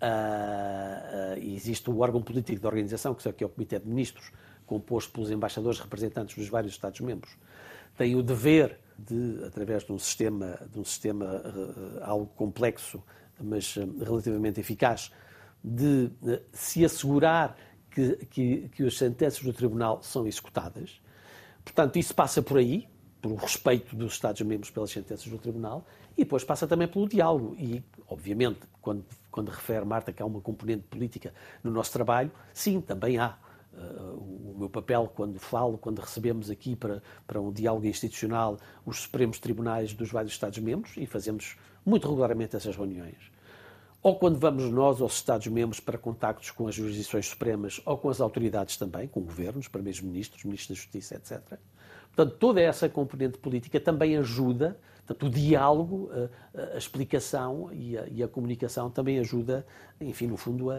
Uh, 0.00 1.36
uh, 1.36 1.52
existe 1.52 1.90
o 1.90 1.98
órgão 1.98 2.22
político 2.22 2.62
da 2.62 2.68
organização, 2.68 3.12
que 3.12 3.42
é 3.42 3.46
o 3.46 3.50
Comitê 3.50 3.80
de 3.80 3.88
Ministros, 3.88 4.30
composto 4.64 5.10
pelos 5.10 5.32
embaixadores 5.32 5.80
representantes 5.80 6.36
dos 6.36 6.48
vários 6.48 6.74
Estados-membros 6.74 7.36
tem 7.98 8.14
o 8.14 8.22
dever 8.22 8.78
de, 8.96 9.44
através 9.44 9.84
de 9.84 9.92
um 9.92 9.98
sistema, 9.98 10.58
de 10.72 10.78
um 10.78 10.84
sistema 10.84 11.26
uh, 11.26 12.04
algo 12.04 12.26
complexo, 12.34 13.02
mas 13.40 13.76
uh, 13.76 14.02
relativamente 14.02 14.60
eficaz, 14.60 15.12
de 15.62 16.10
se 16.52 16.84
assegurar 16.84 17.56
que, 17.90 18.16
que, 18.26 18.68
que 18.68 18.84
as 18.84 18.96
sentenças 18.96 19.42
do 19.42 19.52
Tribunal 19.52 20.00
são 20.02 20.26
executadas. 20.26 21.00
Portanto, 21.64 21.98
isso 21.98 22.14
passa 22.14 22.40
por 22.40 22.58
aí, 22.58 22.88
pelo 23.20 23.34
respeito 23.34 23.96
dos 23.96 24.12
Estados-membros 24.12 24.70
pelas 24.70 24.90
sentenças 24.90 25.26
do 25.26 25.36
Tribunal, 25.36 25.84
e 26.16 26.22
depois 26.22 26.44
passa 26.44 26.66
também 26.66 26.86
pelo 26.86 27.08
diálogo. 27.08 27.56
E, 27.58 27.82
obviamente, 28.08 28.60
quando, 28.80 29.04
quando 29.30 29.50
refere, 29.50 29.84
Marta, 29.84 30.12
que 30.12 30.22
há 30.22 30.26
uma 30.26 30.40
componente 30.40 30.84
política 30.84 31.34
no 31.62 31.70
nosso 31.72 31.92
trabalho, 31.92 32.30
sim, 32.54 32.80
também 32.80 33.18
há 33.18 33.36
o 34.18 34.54
meu 34.58 34.70
papel 34.70 35.10
quando 35.14 35.38
falo, 35.38 35.78
quando 35.78 36.00
recebemos 36.00 36.50
aqui 36.50 36.74
para, 36.74 37.02
para 37.26 37.40
um 37.40 37.52
diálogo 37.52 37.86
institucional 37.86 38.58
os 38.84 39.00
Supremos 39.02 39.38
Tribunais 39.38 39.92
dos 39.92 40.10
vários 40.10 40.32
Estados-membros 40.32 40.96
e 40.96 41.06
fazemos 41.06 41.56
muito 41.84 42.08
regularmente 42.08 42.56
essas 42.56 42.76
reuniões. 42.76 43.37
Ou 44.02 44.16
quando 44.16 44.38
vamos 44.38 44.70
nós 44.70 45.00
aos 45.00 45.14
Estados-membros 45.14 45.80
para 45.80 45.98
contactos 45.98 46.50
com 46.50 46.68
as 46.68 46.74
jurisdições 46.74 47.26
supremas 47.26 47.80
ou 47.84 47.98
com 47.98 48.08
as 48.08 48.20
autoridades 48.20 48.76
também, 48.76 49.08
com 49.08 49.20
governos, 49.20 49.66
primeiros-ministros, 49.66 50.44
ministros 50.44 50.76
da 50.76 50.82
Justiça, 50.82 51.16
etc. 51.16 51.58
Portanto, 52.14 52.36
toda 52.38 52.60
essa 52.60 52.88
componente 52.88 53.38
política 53.38 53.80
também 53.80 54.16
ajuda 54.16 54.78
Portanto, 55.08 55.26
o 55.26 55.30
diálogo, 55.30 56.10
a, 56.54 56.74
a 56.74 56.76
explicação 56.76 57.70
e 57.72 57.96
a, 57.96 58.06
e 58.08 58.22
a, 58.22 58.28
comunicação 58.28 58.90
também 58.90 59.18
ajuda, 59.18 59.66
enfim, 59.98 60.26
no 60.26 60.36
fundo, 60.36 60.70
a, 60.70 60.76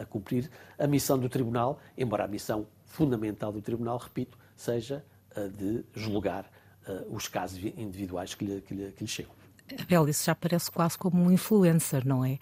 a, 0.00 0.06
cumprir 0.06 0.48
a 0.78 0.86
missão 0.86 1.18
do 1.18 1.28
Tribunal, 1.28 1.80
embora 1.98 2.24
a 2.24 2.28
missão 2.28 2.68
fundamental 2.84 3.50
do 3.50 3.60
Tribunal, 3.60 3.98
repito, 3.98 4.38
seja 4.54 5.04
a 5.34 5.48
de 5.48 5.84
julgar 5.92 6.48
os 7.08 7.26
casos 7.26 7.58
individuais 7.76 8.34
que 8.34 8.44
lhe, 8.44 8.60
que 8.60 8.74
lhe, 8.74 8.92
que 8.92 9.02
lhe 9.02 9.08
chegam. 9.08 9.32
Abel, 9.80 10.08
isso 10.08 10.24
já 10.24 10.34
parece 10.34 10.70
quase 10.70 10.96
como 10.96 11.22
um 11.22 11.30
influencer, 11.30 12.06
não 12.06 12.24
é? 12.24 12.38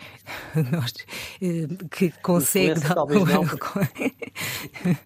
Nós, 0.71 0.95
eh, 1.41 1.67
que 1.91 2.11
consegue. 2.23 2.81
talvez 2.81 3.25
não. 3.25 3.43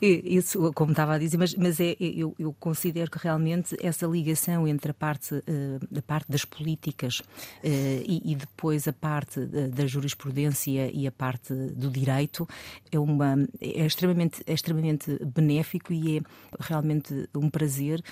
isso, 0.00 0.72
como 0.72 0.92
estava 0.92 1.14
a 1.14 1.18
dizer, 1.18 1.38
mas, 1.38 1.54
mas 1.54 1.80
é, 1.80 1.96
eu, 1.98 2.34
eu, 2.38 2.54
considero 2.58 3.10
que 3.10 3.18
realmente 3.18 3.76
essa 3.80 4.06
ligação 4.06 4.68
entre 4.68 4.90
a 4.90 4.94
parte, 4.94 5.42
eh, 5.46 5.98
a 5.98 6.02
parte 6.02 6.30
das 6.30 6.44
políticas 6.44 7.22
eh, 7.62 8.02
e, 8.06 8.32
e 8.32 8.34
depois 8.34 8.86
a 8.86 8.92
parte 8.92 9.40
da 9.44 9.86
jurisprudência 9.86 10.90
e 10.92 11.06
a 11.06 11.12
parte 11.12 11.54
do 11.54 11.90
direito 11.90 12.46
é, 12.90 12.98
uma, 12.98 13.36
é, 13.60 13.86
extremamente, 13.86 14.42
é 14.46 14.52
extremamente 14.52 15.18
benéfico 15.24 15.92
e 15.92 16.18
é 16.18 16.20
realmente 16.58 17.28
um 17.34 17.48
prazer 17.48 18.02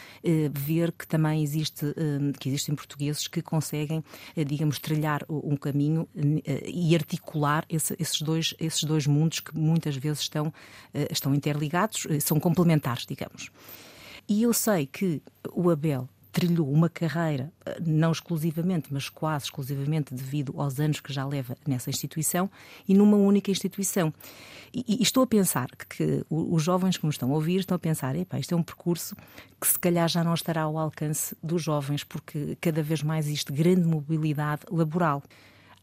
ver 0.52 0.92
que 0.92 1.06
também 1.06 1.42
existe, 1.42 1.86
que 2.38 2.48
existem 2.48 2.74
portugueses 2.74 3.26
que 3.26 3.41
conseguem, 3.42 4.02
eh, 4.36 4.44
digamos, 4.44 4.78
trilhar 4.78 5.24
um 5.28 5.56
caminho 5.56 6.08
eh, 6.14 6.62
e 6.66 6.94
articular 6.94 7.64
esses 7.68 8.20
dois, 8.20 8.54
esses 8.58 8.82
dois 8.84 9.06
mundos 9.06 9.40
que 9.40 9.56
muitas 9.56 9.96
vezes 9.96 10.20
estão, 10.20 10.52
eh, 10.94 11.08
estão 11.10 11.34
interligados, 11.34 12.06
são 12.20 12.38
complementares, 12.38 13.06
digamos. 13.06 13.50
E 14.28 14.42
eu 14.42 14.52
sei 14.52 14.86
que 14.86 15.20
o 15.52 15.70
Abel 15.70 16.08
trilhou 16.32 16.72
uma 16.72 16.88
carreira, 16.88 17.52
eh, 17.66 17.78
não 17.84 18.10
exclusivamente, 18.10 18.88
mas 18.90 19.08
quase 19.08 19.44
exclusivamente 19.44 20.14
devido 20.14 20.58
aos 20.60 20.80
anos 20.80 20.98
que 20.98 21.12
já 21.12 21.26
leva 21.26 21.56
nessa 21.66 21.90
instituição 21.90 22.50
e 22.88 22.94
numa 22.94 23.16
única 23.16 23.50
instituição. 23.50 24.12
E, 24.74 24.84
e 24.88 25.02
estou 25.02 25.22
a 25.22 25.26
pensar 25.26 25.68
que, 25.76 25.86
que, 25.96 26.24
os 26.30 26.62
jovens 26.62 26.96
que 26.96 27.04
nos 27.04 27.16
estão 27.16 27.30
a 27.30 27.34
ouvir 27.34 27.60
estão 27.60 27.76
a 27.76 27.78
pensar: 27.78 28.16
isto 28.16 28.54
é 28.54 28.56
um 28.56 28.62
percurso 28.62 29.14
que 29.60 29.66
se 29.66 29.78
calhar 29.78 30.08
já 30.08 30.24
não 30.24 30.34
estará 30.34 30.62
ao 30.62 30.78
alcance 30.78 31.36
dos 31.42 31.62
jovens, 31.62 32.02
porque 32.02 32.56
cada 32.60 32.82
vez 32.82 33.02
mais 33.02 33.26
existe 33.26 33.52
grande 33.52 33.86
mobilidade 33.86 34.62
laboral. 34.70 35.22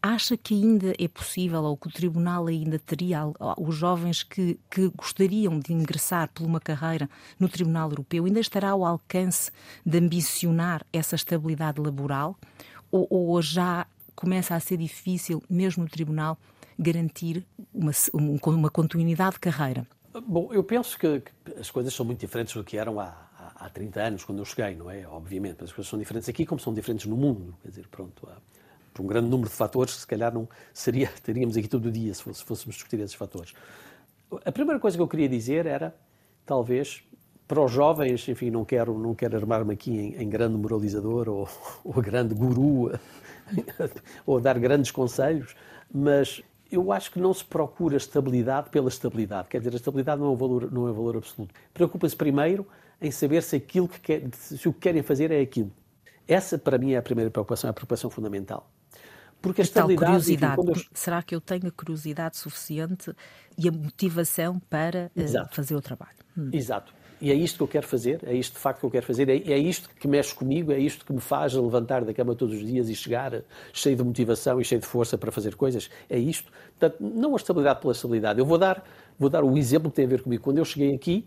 Acha 0.02 0.38
que 0.38 0.54
ainda 0.54 0.94
é 0.98 1.08
possível, 1.10 1.62
ou 1.64 1.76
que 1.76 1.88
o 1.88 1.92
Tribunal 1.92 2.48
ainda 2.48 2.80
teria 2.80 3.24
os 3.58 3.76
jovens 3.76 4.24
que, 4.24 4.58
que 4.72 4.88
gostariam 4.96 5.60
de 5.60 5.74
ingressar 5.74 6.30
por 6.34 6.46
uma 6.46 6.60
carreira 6.60 7.10
no 7.38 7.50
Tribunal 7.50 7.90
Europeu, 7.90 8.24
ainda 8.24 8.40
estará 8.40 8.70
ao 8.70 8.86
alcance 8.86 9.52
de 9.86 9.98
ambicionar 9.98 10.86
essa 10.94 11.16
estabilidade 11.16 11.82
laboral? 11.82 12.38
Ou, 12.90 13.08
ou 13.10 13.42
já 13.42 13.86
começa 14.16 14.56
a 14.56 14.60
ser 14.60 14.78
difícil, 14.78 15.44
mesmo 15.50 15.84
no 15.84 15.90
Tribunal, 15.90 16.38
garantir 16.78 17.46
uma, 17.74 17.92
uma 18.14 18.70
continuidade 18.70 19.34
de 19.34 19.40
carreira? 19.40 19.86
Bom, 20.26 20.50
eu 20.54 20.64
penso 20.64 20.98
que, 20.98 21.22
as 21.60 21.70
coisas 21.70 21.94
são 21.94 22.06
muito 22.06 22.20
diferentes 22.20 22.54
do 22.54 22.64
que 22.64 22.78
eram 22.78 23.00
há, 23.00 23.16
há, 23.38 23.66
há 23.66 23.70
30 23.70 24.02
anos, 24.02 24.24
quando 24.24 24.40
eu 24.40 24.46
cheguei, 24.46 24.76
não 24.76 24.90
é? 24.90 25.06
Obviamente, 25.08 25.58
mas 25.60 25.70
as 25.70 25.76
coisas 25.76 25.90
são 25.90 26.00
diferentes 26.00 26.28
aqui 26.30 26.46
como 26.46 26.60
são 26.60 26.74
diferentes 26.74 27.06
no 27.06 27.18
mundo. 27.18 27.56
Quer 27.62 27.70
dizer, 27.70 27.88
pronto, 27.88 28.28
há, 28.28 28.38
por 28.94 29.04
um 29.04 29.08
grande 29.08 29.28
número 29.28 29.50
de 29.50 29.56
fatores, 29.56 29.96
se 29.96 30.08
calhar 30.08 30.34
não 30.34 30.48
seria, 30.74 31.10
teríamos 31.24 31.58
aqui 31.58 31.68
todo 31.68 31.88
o 31.88 31.92
dia 31.92 32.14
se, 32.14 32.24
fosse, 32.24 32.44
fôssemos 32.44 32.76
discutir 32.76 33.00
esses 33.00 33.16
fatores. 33.16 33.54
A 34.46 34.52
primeira 34.52 34.80
coisa 34.80 34.98
que 34.98 35.02
eu 35.02 35.08
queria 35.08 35.28
dizer 35.28 35.66
era, 35.66 35.96
talvez, 36.46 37.04
para 37.48 37.62
os 37.64 37.72
jovens, 37.72 38.28
enfim, 38.28 38.52
não 38.52 38.64
quero, 38.64 38.98
não 38.98 39.16
quero 39.16 39.36
armar-me 39.36 39.74
aqui 39.74 39.92
em, 39.92 40.22
em, 40.22 40.30
grande 40.30 40.56
moralizador 40.56 41.28
ou, 41.28 41.50
ou 41.84 42.02
grande 42.02 42.36
guru 42.36 42.92
ou 44.26 44.40
dar 44.40 44.60
grandes 44.60 44.92
conselhos, 44.92 45.56
mas 45.92 46.44
eu 46.72 46.92
acho 46.92 47.12
que 47.12 47.20
não 47.20 47.34
se 47.34 47.44
procura 47.44 47.98
estabilidade 47.98 48.70
pela 48.70 48.88
estabilidade. 48.88 49.48
Quer 49.48 49.58
dizer, 49.58 49.74
a 49.74 49.78
estabilidade 49.78 50.22
não 50.22 50.28
é 50.28 50.32
um 50.32 50.36
valor, 50.36 50.72
não 50.72 50.88
é 50.88 50.92
um 50.92 50.94
valor 50.94 51.18
absoluto. 51.18 51.54
Preocupa-se 51.74 52.16
primeiro 52.16 52.68
em 53.02 53.10
saber 53.10 53.42
se 53.42 53.56
aquilo 53.56 53.88
que 53.88 54.00
quer, 54.00 54.24
se 54.34 54.68
o 54.68 54.74
que 54.74 54.80
querem 54.80 55.02
fazer 55.02 55.32
é 55.32 55.42
aquilo. 55.42 55.72
Essa, 56.28 56.60
para 56.60 56.78
mim, 56.78 56.92
é 56.92 56.98
a 56.98 57.02
primeira 57.02 57.32
preocupação, 57.32 57.68
é 57.68 57.72
a 57.72 57.74
preocupação 57.74 58.10
fundamental. 58.10 58.70
Porque 59.42 59.62
a 59.62 59.64
estabilidade. 59.64 60.06
curiosidade. 60.06 60.68
Eu... 60.68 60.76
Será 60.94 61.22
que 61.24 61.34
eu 61.34 61.42
tenho 61.42 61.68
a 61.68 61.72
curiosidade 61.72 62.38
suficiente 62.38 63.14
e 63.58 63.68
a 63.68 63.72
motivação 63.72 64.60
para 64.70 65.12
uh, 65.16 65.56
fazer 65.56 65.76
o 65.76 65.82
trabalho? 65.82 66.18
Hum. 66.38 66.50
Exato. 66.52 66.94
E 67.22 67.32
é 67.32 67.34
isto 67.34 67.58
que 67.58 67.64
eu 67.64 67.68
quero 67.68 67.86
fazer, 67.86 68.22
é 68.24 68.34
isto 68.34 68.54
de 68.54 68.60
facto 68.60 68.80
que 68.80 68.86
eu 68.86 68.90
quero 68.90 69.06
fazer, 69.06 69.28
é, 69.28 69.36
é 69.36 69.58
isto 69.58 69.90
que 70.00 70.08
mexe 70.08 70.34
comigo, 70.34 70.72
é 70.72 70.80
isto 70.80 71.06
que 71.06 71.12
me 71.12 71.20
faz 71.20 71.54
levantar 71.54 72.06
da 72.06 72.14
cama 72.14 72.34
todos 72.34 72.56
os 72.56 72.66
dias 72.66 72.88
e 72.88 72.96
chegar 72.96 73.42
cheio 73.74 73.98
de 73.98 74.04
motivação 74.04 74.62
e 74.62 74.64
cheio 74.64 74.80
de 74.80 74.88
força 74.88 75.18
para 75.18 75.30
fazer 75.30 75.56
coisas. 75.56 75.90
É 76.10 76.18
isto. 76.18 76.50
Portanto, 76.80 76.98
não 77.02 77.34
a 77.34 77.36
estabilidade 77.36 77.82
pela 77.82 77.92
estabilidade. 77.92 78.40
Eu 78.40 78.46
vou 78.46 78.58
dar, 78.58 78.86
vou 79.18 79.30
dar 79.30 79.44
o 79.44 79.58
exemplo 79.58 79.90
que 79.90 79.98
tem 79.98 80.06
a 80.06 80.08
ver 80.08 80.22
comigo. 80.22 80.42
Quando 80.42 80.60
eu 80.60 80.66
cheguei 80.66 80.96
aqui, 80.96 81.26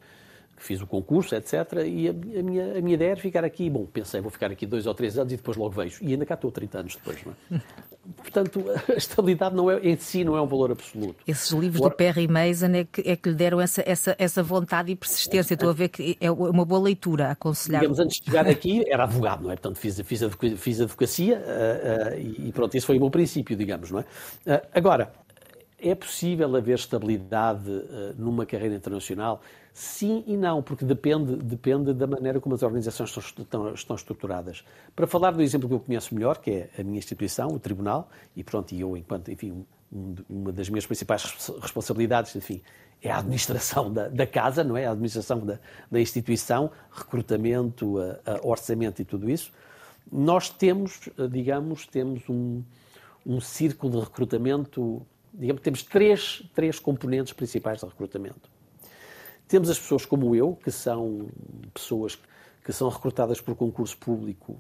fiz 0.57 0.81
o 0.81 0.87
concurso, 0.87 1.35
etc. 1.35 1.53
E 1.87 2.09
a, 2.09 2.11
a, 2.11 2.43
minha, 2.43 2.79
a 2.79 2.81
minha 2.81 2.95
ideia 2.95 3.11
era 3.11 3.21
ficar 3.21 3.45
aqui. 3.45 3.69
Bom, 3.69 3.85
pensei, 3.85 4.23
vou 4.23 4.31
ficar 4.31 4.51
aqui 4.51 4.65
dois 4.65 4.87
ou 4.87 4.95
três 4.95 5.19
anos 5.19 5.33
e 5.33 5.37
depois 5.37 5.59
logo 5.59 5.73
vejo. 5.73 6.03
E 6.03 6.13
ainda 6.13 6.25
cá 6.25 6.35
estou 6.35 6.51
30 6.51 6.79
anos 6.79 6.97
depois. 6.97 7.19
Não 7.25 7.35
é? 7.59 7.61
Portanto, 8.17 8.65
a 8.89 8.95
estabilidade 8.95 9.55
não 9.55 9.71
é, 9.71 9.79
em 9.79 9.97
si 9.97 10.25
não 10.25 10.37
é 10.37 10.43
um 10.43 10.47
valor 10.47 10.73
absoluto. 10.73 11.23
Esses 11.27 11.51
livros 11.53 11.77
Agora... 11.77 11.95
do 11.95 11.97
Perry 11.97 12.27
Mason 12.27 12.75
é 12.75 12.85
que, 12.85 13.01
é 13.09 13.15
que 13.15 13.29
lhe 13.29 13.35
deram 13.35 13.61
essa, 13.61 13.83
essa, 13.87 14.17
essa 14.19 14.43
vontade 14.43 14.91
e 14.91 14.97
persistência. 14.97 15.55
Estou 15.55 15.71
a 15.71 15.73
ver 15.73 15.89
que 15.89 16.17
é 16.21 16.31
uma 16.31 16.65
boa 16.65 16.81
leitura 16.81 17.29
a 17.29 17.31
aconselhar. 17.31 17.81
Digamos, 17.81 18.01
antes 18.01 18.19
de 18.19 18.25
chegar 18.25 18.49
aqui, 18.49 18.83
era 18.91 19.05
advogado, 19.05 19.45
não 19.45 19.53
é? 19.53 19.55
Portanto, 19.55 19.77
fiz, 19.79 20.01
fiz, 20.01 20.21
fiz 20.57 20.81
advocacia 20.81 21.39
uh, 21.39 22.17
uh, 22.17 22.47
e 22.49 22.53
pronto, 22.53 22.75
esse 22.75 22.85
foi 22.85 22.97
o 22.97 23.01
meu 23.01 23.11
princípio, 23.11 23.57
digamos, 23.57 23.93
não 23.93 24.01
é? 24.01 24.03
Uh, 24.03 24.67
agora, 24.75 25.13
é 25.79 25.95
possível 25.95 26.55
haver 26.57 26.75
estabilidade 26.75 27.71
numa 28.17 28.45
carreira 28.47 28.75
internacional? 28.75 29.41
Sim 29.75 30.23
e 30.27 30.37
não, 30.37 30.63
porque 30.63 30.85
depende, 30.85 31.37
depende 31.37 31.95
da 31.95 32.07
maneira 32.07 32.39
como 32.41 32.55
as 32.55 32.63
organizações 32.63 33.17
estão, 33.17 33.73
estão, 33.73 33.97
estruturadas. 33.97 34.63
Para 34.95 35.07
falar 35.07 35.31
do 35.31 35.41
exemplo 35.41 35.67
que 35.67 35.75
eu 35.75 35.81
conheço 35.81 36.15
melhor, 36.15 36.39
que 36.39 36.51
é 36.51 36.71
a 36.79 36.83
minha 36.83 36.99
instituição, 36.99 37.49
o 37.49 37.59
Tribunal, 37.59 38.11
e 38.37 38.45
pronto, 38.45 38.75
e 38.75 38.81
eu, 38.83 38.97
enquanto, 38.97 39.31
enfim, 39.31 39.65
um, 39.91 40.15
uma 40.29 40.53
das 40.53 40.69
minhas 40.69 40.85
principais 40.85 41.25
responsabilidades, 41.61 42.37
enfim, 42.37 42.61
é 43.01 43.11
a 43.11 43.19
administração 43.19 43.91
da, 43.91 44.09
da 44.09 44.27
casa, 44.27 44.63
não 44.63 44.77
é? 44.77 44.85
A 44.85 44.91
administração 44.91 45.41
da, 45.41 45.59
da 45.91 45.99
instituição, 45.99 46.71
recrutamento, 46.91 47.99
a, 47.99 48.33
a 48.33 48.47
orçamento 48.47 49.01
e 49.01 49.07
tudo 49.07 49.31
isso. 49.31 49.51
Nós 50.11 50.51
temos, 50.51 51.09
digamos, 51.31 51.87
temos 51.87 52.29
um, 52.29 52.63
um 53.25 53.41
círculo 53.41 53.95
de 53.95 54.01
recrutamento, 54.01 55.01
digamos, 55.33 55.63
temos 55.63 55.83
três, 55.83 56.43
três 56.55 56.79
componentes 56.79 57.33
principais 57.33 57.81
de 57.81 57.87
recrutamento. 57.87 58.51
Temos 59.53 59.69
as 59.69 59.79
pessoas 59.79 60.07
como 60.07 60.35
eu, 60.35 60.57
que 60.65 60.71
são 60.71 61.29
pessoas 61.75 62.19
que 62.65 62.73
são 62.73 62.89
recrutadas 62.89 63.39
por 63.39 63.55
concurso 63.55 63.99
público 63.99 64.59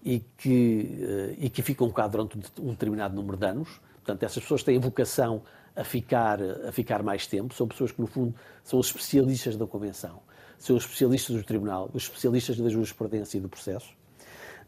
e 0.00 0.20
que, 0.20 0.96
eh, 1.00 1.34
e 1.38 1.50
que 1.50 1.60
ficam 1.60 1.90
cá 1.90 2.06
durante 2.06 2.38
um 2.60 2.70
determinado 2.70 3.16
número 3.16 3.36
de 3.36 3.44
anos. 3.44 3.80
Portanto, 3.96 4.22
essas 4.22 4.40
pessoas 4.40 4.62
têm 4.62 4.78
vocação 4.78 5.42
a 5.74 5.82
ficar, 5.82 6.38
a 6.40 6.70
ficar 6.70 7.02
mais 7.02 7.26
tempo. 7.26 7.52
São 7.52 7.66
pessoas 7.66 7.90
que, 7.90 8.00
no 8.00 8.06
fundo, 8.06 8.32
são 8.62 8.78
os 8.78 8.86
especialistas 8.86 9.56
da 9.56 9.66
Convenção, 9.66 10.20
são 10.56 10.76
os 10.76 10.84
especialistas 10.84 11.34
do 11.34 11.42
Tribunal, 11.42 11.90
os 11.92 12.04
especialistas 12.04 12.58
da 12.58 12.68
jurisprudência 12.68 13.38
e 13.38 13.40
do 13.40 13.48
processo. 13.48 13.88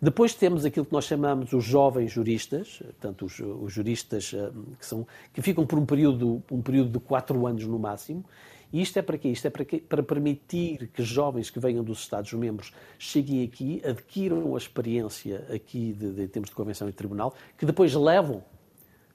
Depois 0.03 0.35
temos 0.35 0.65
aquilo 0.65 0.85
que 0.85 0.93
nós 0.93 1.05
chamamos 1.05 1.53
os 1.53 1.63
jovens 1.63 2.11
juristas, 2.11 2.79
portanto, 2.79 3.25
os, 3.25 3.39
os 3.39 3.73
juristas 3.73 4.33
eh, 4.35 4.51
que, 4.81 4.85
são, 4.85 5.07
que 5.33 5.41
ficam 5.41 5.65
por 5.65 5.79
um 5.79 5.87
período, 5.87 6.43
um 6.51 6.61
período 6.61 6.91
de 6.91 6.99
quatro 6.99 7.47
anos 7.47 7.65
no 7.69 7.79
máximo 7.79 8.25
e 8.73 8.81
isto 8.81 8.99
é 8.99 9.03
para 9.03 9.19
quê? 9.19 9.29
Isto 9.29 9.47
é 9.47 9.51
para, 9.51 9.65
quê? 9.65 9.79
para 9.79 10.03
permitir 10.03 10.89
que 10.89 11.03
jovens 11.03 11.51
que 11.51 11.59
venham 11.59 11.83
dos 11.83 12.01
Estados-membros 12.01 12.73
cheguem 12.99 13.45
aqui, 13.45 13.83
adquiram 13.85 14.55
a 14.55 14.59
experiência 14.59 15.45
aqui 15.53 15.93
de, 15.93 16.13
de, 16.13 16.23
em 16.23 16.29
termos 16.29 16.51
de 16.51 16.57
convenção 16.57 16.89
e 16.89 16.93
tribunal, 16.93 17.35
que 17.59 17.67
depois 17.67 17.95
levam, 17.95 18.45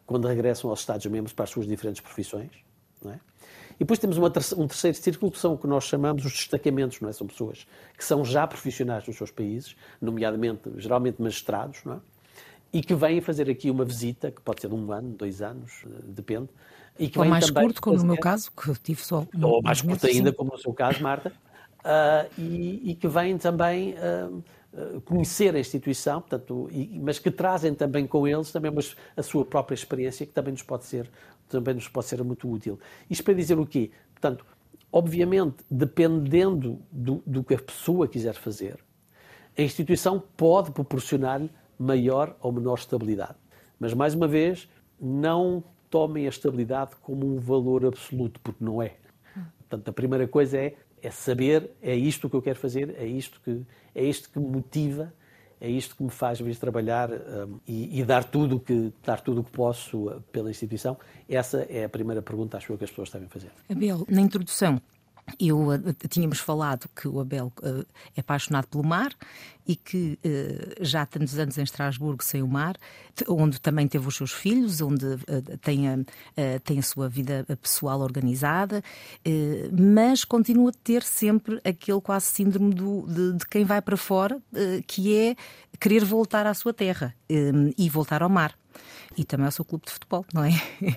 quando 0.05 0.27
regressam 0.27 0.69
aos 0.69 0.81
Estados-membros, 0.81 1.33
para 1.33 1.43
as 1.43 1.49
suas 1.49 1.65
diferentes 1.67 2.01
profissões. 2.01 2.51
É? 3.05 3.19
E 3.75 3.79
depois 3.79 3.99
temos 3.99 4.17
um 4.17 4.67
terceiro 4.67 4.97
círculo, 4.97 5.31
que 5.31 5.37
são 5.37 5.53
o 5.53 5.57
que 5.57 5.67
nós 5.67 5.83
chamamos 5.83 6.25
os 6.25 6.31
destacamentos, 6.31 6.99
não 7.01 7.09
é? 7.09 7.13
São 7.13 7.27
pessoas 7.27 7.67
que 7.97 8.03
são 8.03 8.23
já 8.23 8.47
profissionais 8.47 9.05
nos 9.05 9.17
seus 9.17 9.31
países, 9.31 9.75
nomeadamente, 10.01 10.71
geralmente 10.77 11.21
magistrados, 11.21 11.83
não 11.83 11.95
é? 11.95 11.99
E 12.73 12.81
que 12.81 12.95
vêm 12.95 13.21
fazer 13.21 13.49
aqui 13.49 13.69
uma 13.69 13.85
visita, 13.85 14.31
que 14.31 14.41
pode 14.41 14.61
ser 14.61 14.69
de 14.69 14.73
um 14.73 14.91
ano, 14.91 15.09
dois 15.09 15.41
anos, 15.41 15.83
eh, 15.85 15.89
depende, 16.03 16.49
e 16.97 17.10
que 17.10 17.19
ou 17.19 17.25
mais 17.25 17.49
curto, 17.49 17.81
como 17.81 17.97
no 17.97 18.05
meu 18.05 18.17
caso, 18.17 18.51
que 18.51 18.73
tive 18.79 19.01
só. 19.01 19.25
Ou 19.41 19.62
mais 19.62 19.81
curto 19.81 20.08
ainda, 20.08 20.31
como 20.31 20.51
no 20.51 20.58
seu 20.58 20.73
caso, 20.73 21.01
Marta, 21.01 21.31
uh, 21.79 22.29
e, 22.38 22.91
e, 22.91 22.95
que 22.95 23.08
vêm 23.08 23.38
também 23.38 23.95
uh, 23.95 25.01
conhecer 25.01 25.55
a 25.55 25.60
instituição, 25.60 26.21
portanto, 26.21 26.69
e, 26.71 26.99
mas 27.01 27.19
que 27.19 27.29
trazem 27.29 27.73
também 27.73 28.08
com 28.08 28.27
eles 28.27 28.51
também 28.51 28.71
a 29.15 29.23
sua 29.23 29.45
própria 29.45 29.75
experiência, 29.75 30.25
que 30.25 30.31
também 30.31 30.51
nos 30.51 30.63
pode 30.63 30.86
ser, 30.86 31.10
também 31.49 31.73
nos 31.73 31.88
pode 31.88 32.08
ser 32.08 32.23
muito 32.23 32.49
útil. 32.49 32.79
Isto 33.10 33.23
para 33.23 33.34
dizer 33.34 33.60
o 33.60 33.65
quê? 33.65 33.91
Portanto, 34.13 34.45
obviamente, 34.91 35.58
dependendo 35.69 36.79
do, 36.91 37.21
do 37.25 37.43
que 37.43 37.53
a 37.53 37.60
pessoa 37.60 38.08
quiser 38.08 38.36
fazer, 38.36 38.79
a 39.58 39.62
instituição 39.62 40.21
pode 40.36 40.71
proporcionar-lhe 40.71 41.49
maior 41.77 42.36
ou 42.41 42.51
menor 42.51 42.77
estabilidade. 42.77 43.36
Mas, 43.79 43.93
mais 43.93 44.13
uma 44.13 44.27
vez, 44.27 44.69
não 44.99 45.63
tomem 45.95 46.25
a 46.25 46.29
estabilidade 46.29 46.91
como 47.01 47.25
um 47.25 47.39
valor 47.39 47.86
absoluto, 47.86 48.38
porque 48.41 48.62
não 48.62 48.84
é. 48.84 48.97
Portanto, 49.60 49.88
a 49.88 49.93
primeira 49.93 50.27
coisa 50.27 50.58
é, 50.58 50.75
é 51.01 51.10
saber, 51.10 51.71
é 51.81 51.95
isto 51.95 52.29
que 52.29 52.36
eu 52.36 52.41
quero 52.41 52.60
fazer, 52.60 52.93
é 52.97 53.05
isto 53.05 53.39
que, 53.39 53.62
é 53.95 54.03
isto 54.03 54.29
que 54.29 54.38
me 54.38 54.45
motiva, 54.45 55.13
é 55.62 55.69
isto 55.69 55.95
que 55.95 56.03
me 56.03 56.10
faz 56.10 56.41
vir 56.41 56.58
trabalhar 56.58 57.10
um, 57.10 57.62
e, 57.65 57.97
e, 57.97 58.03
dar 58.03 58.25
tudo 58.25 58.60
que 58.60 58.91
dar 59.05 59.21
tudo 59.21 59.39
o 59.39 59.43
que 59.45 59.51
posso 59.51 60.10
uh, 60.10 60.21
pela 60.34 60.49
instituição. 60.49 60.97
Essa 61.29 61.65
é 61.69 61.86
a 61.86 61.89
primeira 61.89 62.21
pergunta, 62.21 62.58
acho 62.58 62.73
eu, 62.73 62.77
que 62.77 62.84
as 62.84 62.89
pessoas 62.89 63.10
devem 63.10 63.29
fazer. 63.29 63.51
Abel, 63.69 64.05
na 64.10 64.19
introdução 64.19 64.81
eu 65.39 65.69
uh, 65.69 65.93
tínhamos 66.07 66.39
falado 66.39 66.88
que 66.95 67.07
o 67.07 67.19
Abel 67.19 67.51
uh, 67.61 67.85
é 68.15 68.21
apaixonado 68.21 68.67
pelo 68.67 68.83
mar 68.83 69.11
e 69.67 69.75
que 69.75 70.19
uh, 70.23 70.83
já 70.83 71.01
há 71.01 71.05
tantos 71.05 71.38
anos 71.39 71.57
em 71.57 71.63
Estrasburgo 71.63 72.23
sem 72.23 72.43
o 72.43 72.47
mar, 72.47 72.75
onde 73.27 73.59
também 73.59 73.88
teve 73.88 74.07
os 74.07 74.15
seus 74.15 74.31
filhos, 74.31 74.81
onde 74.81 75.05
tem, 75.61 75.89
a, 75.89 75.97
tem 76.63 76.77
a 76.77 76.83
sua 76.83 77.09
vida 77.09 77.45
pessoal 77.61 78.01
organizada, 78.01 78.83
mas 79.71 80.23
continua 80.23 80.69
a 80.69 80.73
ter 80.83 81.01
sempre 81.01 81.59
aquele 81.63 82.01
quase 82.01 82.27
síndrome 82.27 82.73
do, 82.75 83.07
de, 83.07 83.33
de 83.38 83.47
quem 83.47 83.63
vai 83.63 83.81
para 83.81 83.97
fora, 83.97 84.39
que 84.85 85.17
é 85.17 85.35
querer 85.79 86.03
voltar 86.03 86.45
à 86.45 86.53
sua 86.53 86.73
terra 86.73 87.15
e 87.77 87.89
voltar 87.89 88.21
ao 88.21 88.29
mar 88.29 88.53
e 89.17 89.23
também 89.23 89.45
ao 89.45 89.51
seu 89.51 89.65
clube 89.65 89.86
de 89.86 89.91
futebol, 89.91 90.25
não 90.34 90.43
é? 90.43 90.51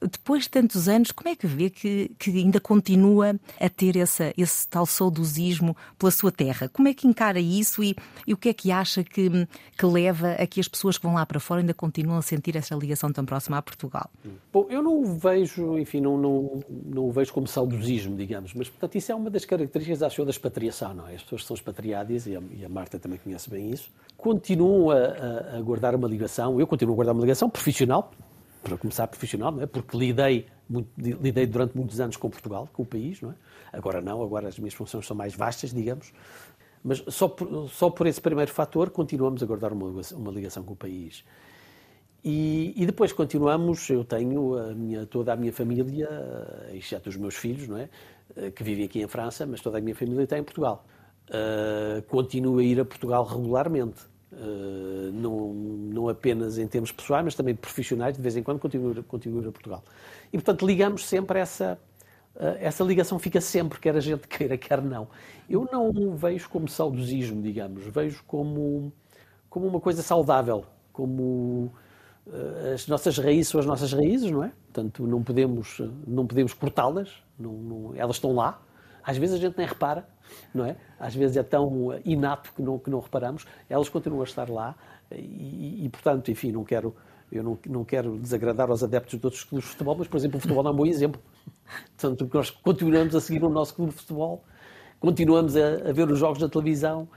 Depois 0.00 0.44
de 0.44 0.50
tantos 0.50 0.88
anos, 0.88 1.10
como 1.10 1.28
é 1.28 1.36
que 1.36 1.46
vê 1.46 1.70
que, 1.70 2.10
que 2.18 2.30
ainda 2.30 2.60
continua 2.60 3.38
a 3.60 3.68
ter 3.68 3.96
essa, 3.96 4.32
esse 4.36 4.68
tal 4.68 4.86
saudosismo 4.86 5.76
pela 5.98 6.10
sua 6.10 6.30
terra? 6.30 6.68
Como 6.68 6.88
é 6.88 6.94
que 6.94 7.06
encara 7.06 7.40
isso 7.40 7.82
e, 7.82 7.96
e 8.26 8.32
o 8.32 8.36
que 8.36 8.48
é 8.48 8.54
que 8.54 8.70
acha 8.70 9.02
que, 9.02 9.48
que 9.76 9.86
leva 9.86 10.32
a 10.32 10.46
que 10.46 10.60
as 10.60 10.68
pessoas 10.68 10.98
que 10.98 11.04
vão 11.04 11.14
lá 11.14 11.24
para 11.24 11.40
fora 11.40 11.60
ainda 11.60 11.74
continuam 11.74 12.18
a 12.18 12.22
sentir 12.22 12.56
essa 12.56 12.74
ligação 12.74 13.12
tão 13.12 13.24
próxima 13.24 13.58
a 13.58 13.62
Portugal? 13.62 14.10
Bom, 14.52 14.66
eu 14.68 14.82
não 14.82 15.00
o 15.00 15.04
vejo, 15.04 15.78
enfim, 15.78 16.00
não, 16.00 16.16
não, 16.16 16.62
não 16.68 17.08
o 17.08 17.12
vejo 17.12 17.32
como 17.32 17.46
saudosismo, 17.46 18.16
digamos, 18.16 18.54
mas 18.54 18.68
portanto 18.68 18.96
isso 18.96 19.10
é 19.10 19.14
uma 19.14 19.30
das 19.30 19.44
características, 19.44 20.02
acho 20.02 20.20
eu, 20.20 20.24
da 20.24 20.30
expatriação, 20.30 20.94
não 20.94 21.08
é? 21.08 21.14
As 21.14 21.22
pessoas 21.22 21.42
que 21.42 21.48
são 21.48 21.54
expatriadas, 21.54 22.26
e 22.26 22.36
a, 22.36 22.42
e 22.52 22.64
a 22.64 22.68
Marta 22.68 22.98
também 22.98 23.18
conhece 23.18 23.48
bem 23.48 23.70
isso, 23.70 23.90
continuam 24.16 24.90
a, 24.90 24.96
a, 24.96 25.56
a 25.58 25.60
guardar 25.60 25.94
uma 25.94 26.08
ligação, 26.08 26.58
eu 26.58 26.66
continuo 26.66 26.94
a 26.94 26.96
guardar 26.96 27.14
uma 27.14 27.22
ligação 27.22 27.45
ligação 27.46 27.50
profissional, 27.50 28.12
para 28.62 28.76
começar 28.76 29.06
profissional, 29.06 29.52
não 29.52 29.62
é? 29.62 29.66
porque 29.66 29.96
lidei, 29.96 30.46
muito, 30.68 30.88
lidei 30.96 31.46
durante 31.46 31.76
muitos 31.76 32.00
anos 32.00 32.16
com 32.16 32.28
Portugal, 32.28 32.68
com 32.72 32.82
o 32.82 32.86
país, 32.86 33.20
não 33.20 33.30
é? 33.30 33.34
agora 33.72 34.00
não, 34.00 34.22
agora 34.22 34.48
as 34.48 34.58
minhas 34.58 34.74
funções 34.74 35.06
são 35.06 35.16
mais 35.16 35.34
vastas, 35.34 35.72
digamos, 35.72 36.12
mas 36.82 37.02
só 37.08 37.28
por, 37.28 37.68
só 37.70 37.90
por 37.90 38.06
esse 38.06 38.20
primeiro 38.20 38.50
fator 38.50 38.90
continuamos 38.90 39.42
a 39.42 39.46
guardar 39.46 39.72
uma, 39.72 40.00
uma 40.12 40.32
ligação 40.32 40.62
com 40.62 40.72
o 40.72 40.76
país. 40.76 41.24
E, 42.24 42.74
e, 42.76 42.84
depois 42.86 43.12
continuamos, 43.12 43.88
eu 43.88 44.04
tenho 44.04 44.58
a 44.58 44.74
minha, 44.74 45.06
toda 45.06 45.32
a 45.32 45.36
minha 45.36 45.52
família, 45.52 46.08
exceto 46.72 47.08
os 47.08 47.16
meus 47.16 47.36
filhos, 47.36 47.68
não 47.68 47.78
é? 47.78 47.88
que 48.50 48.64
vivem 48.64 48.84
aqui 48.84 49.00
em 49.00 49.06
França, 49.06 49.46
mas 49.46 49.60
toda 49.60 49.78
a 49.78 49.80
minha 49.80 49.94
família 49.94 50.24
está 50.24 50.36
em 50.36 50.42
Portugal. 50.42 50.84
Uh, 51.28 52.02
continuo 52.08 52.58
a 52.58 52.64
ir 52.64 52.80
a 52.80 52.84
Portugal 52.84 53.24
regularmente. 53.24 54.00
Uh, 54.32 55.12
não, 55.12 55.54
não 55.54 56.08
apenas 56.08 56.58
em 56.58 56.66
termos 56.66 56.90
pessoais, 56.90 57.24
mas 57.24 57.34
também 57.36 57.54
profissionais, 57.54 58.16
de 58.16 58.20
vez 58.20 58.36
em 58.36 58.42
quando 58.42 58.58
continuo, 58.58 58.90
a 59.48 59.52
Portugal. 59.52 59.84
E, 60.32 60.36
portanto, 60.36 60.66
ligamos 60.66 61.06
sempre 61.06 61.38
essa, 61.38 61.78
uh, 62.34 62.56
essa 62.58 62.82
ligação 62.82 63.20
fica 63.20 63.40
sempre, 63.40 63.78
quer 63.78 63.94
a 63.94 64.00
gente 64.00 64.26
queira, 64.28 64.58
quer 64.58 64.82
não. 64.82 65.06
Eu 65.48 65.68
não 65.72 66.16
vejo 66.16 66.48
como 66.48 66.68
saudosismo, 66.68 67.40
digamos, 67.40 67.86
vejo 67.86 68.24
como, 68.26 68.92
como 69.48 69.68
uma 69.68 69.80
coisa 69.80 70.02
saudável, 70.02 70.64
como 70.92 71.72
uh, 72.26 72.74
as 72.74 72.88
nossas 72.88 73.16
raízes 73.18 73.48
são 73.48 73.60
as 73.60 73.66
nossas 73.66 73.92
raízes, 73.92 74.28
não 74.30 74.42
é? 74.42 74.50
Portanto, 74.72 75.06
não 75.06 75.22
podemos, 75.22 75.80
não 76.04 76.26
podemos 76.26 76.52
cortá-las, 76.52 77.22
elas 77.94 78.16
estão 78.16 78.34
lá. 78.34 78.60
Às 79.04 79.16
vezes 79.16 79.36
a 79.36 79.38
gente 79.38 79.56
nem 79.56 79.66
repara, 79.66 80.06
não 80.54 80.64
é? 80.64 80.76
Às 80.98 81.14
vezes 81.14 81.36
é 81.36 81.42
tão 81.42 81.98
inato 82.04 82.52
que 82.54 82.62
não, 82.62 82.78
que 82.78 82.90
não 82.90 83.00
reparamos. 83.00 83.46
Elas 83.68 83.88
continuam 83.88 84.22
a 84.22 84.24
estar 84.24 84.48
lá 84.48 84.74
e, 85.10 85.84
e 85.84 85.88
portanto, 85.88 86.30
enfim, 86.30 86.52
não 86.52 86.64
quero, 86.64 86.94
eu 87.30 87.42
não, 87.42 87.58
não 87.66 87.84
quero 87.84 88.18
desagradar 88.18 88.70
aos 88.70 88.82
adeptos 88.82 89.18
de 89.18 89.26
outros 89.26 89.44
clubes 89.44 89.66
de 89.66 89.72
futebol, 89.72 89.96
mas, 89.98 90.08
por 90.08 90.16
exemplo, 90.16 90.38
o 90.38 90.40
futebol 90.40 90.66
é 90.66 90.70
um 90.70 90.76
bom 90.76 90.86
exemplo. 90.86 91.20
Portanto, 91.96 92.28
nós 92.32 92.50
continuamos 92.50 93.14
a 93.14 93.20
seguir 93.20 93.44
o 93.44 93.48
nosso 93.48 93.74
clube 93.74 93.92
de 93.92 93.98
futebol, 93.98 94.44
continuamos 95.00 95.56
a, 95.56 95.88
a 95.88 95.92
ver 95.92 96.10
os 96.10 96.18
jogos 96.18 96.38
da 96.38 96.48
televisão, 96.48 97.08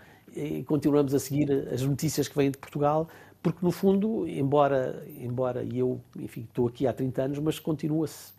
continuamos 0.65 1.13
a 1.13 1.19
seguir 1.19 1.51
as 1.71 1.81
notícias 1.81 2.27
que 2.27 2.35
vêm 2.35 2.51
de 2.51 2.57
Portugal, 2.57 3.07
porque 3.41 3.59
no 3.61 3.71
fundo, 3.71 4.27
embora, 4.27 5.03
embora 5.17 5.63
eu, 5.63 6.01
enfim, 6.17 6.41
estou 6.41 6.67
aqui 6.67 6.85
há 6.85 6.93
30 6.93 7.21
anos, 7.23 7.39
mas 7.39 7.57
continua-se, 7.57 8.33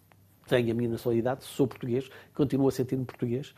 tenho 0.46 0.72
a 0.72 0.74
minha 0.74 0.90
nacionalidade, 0.90 1.44
sou 1.44 1.66
português, 1.66 2.10
continuo 2.34 2.68
a 2.68 2.72
sentir-me 2.72 3.04
português. 3.04 3.54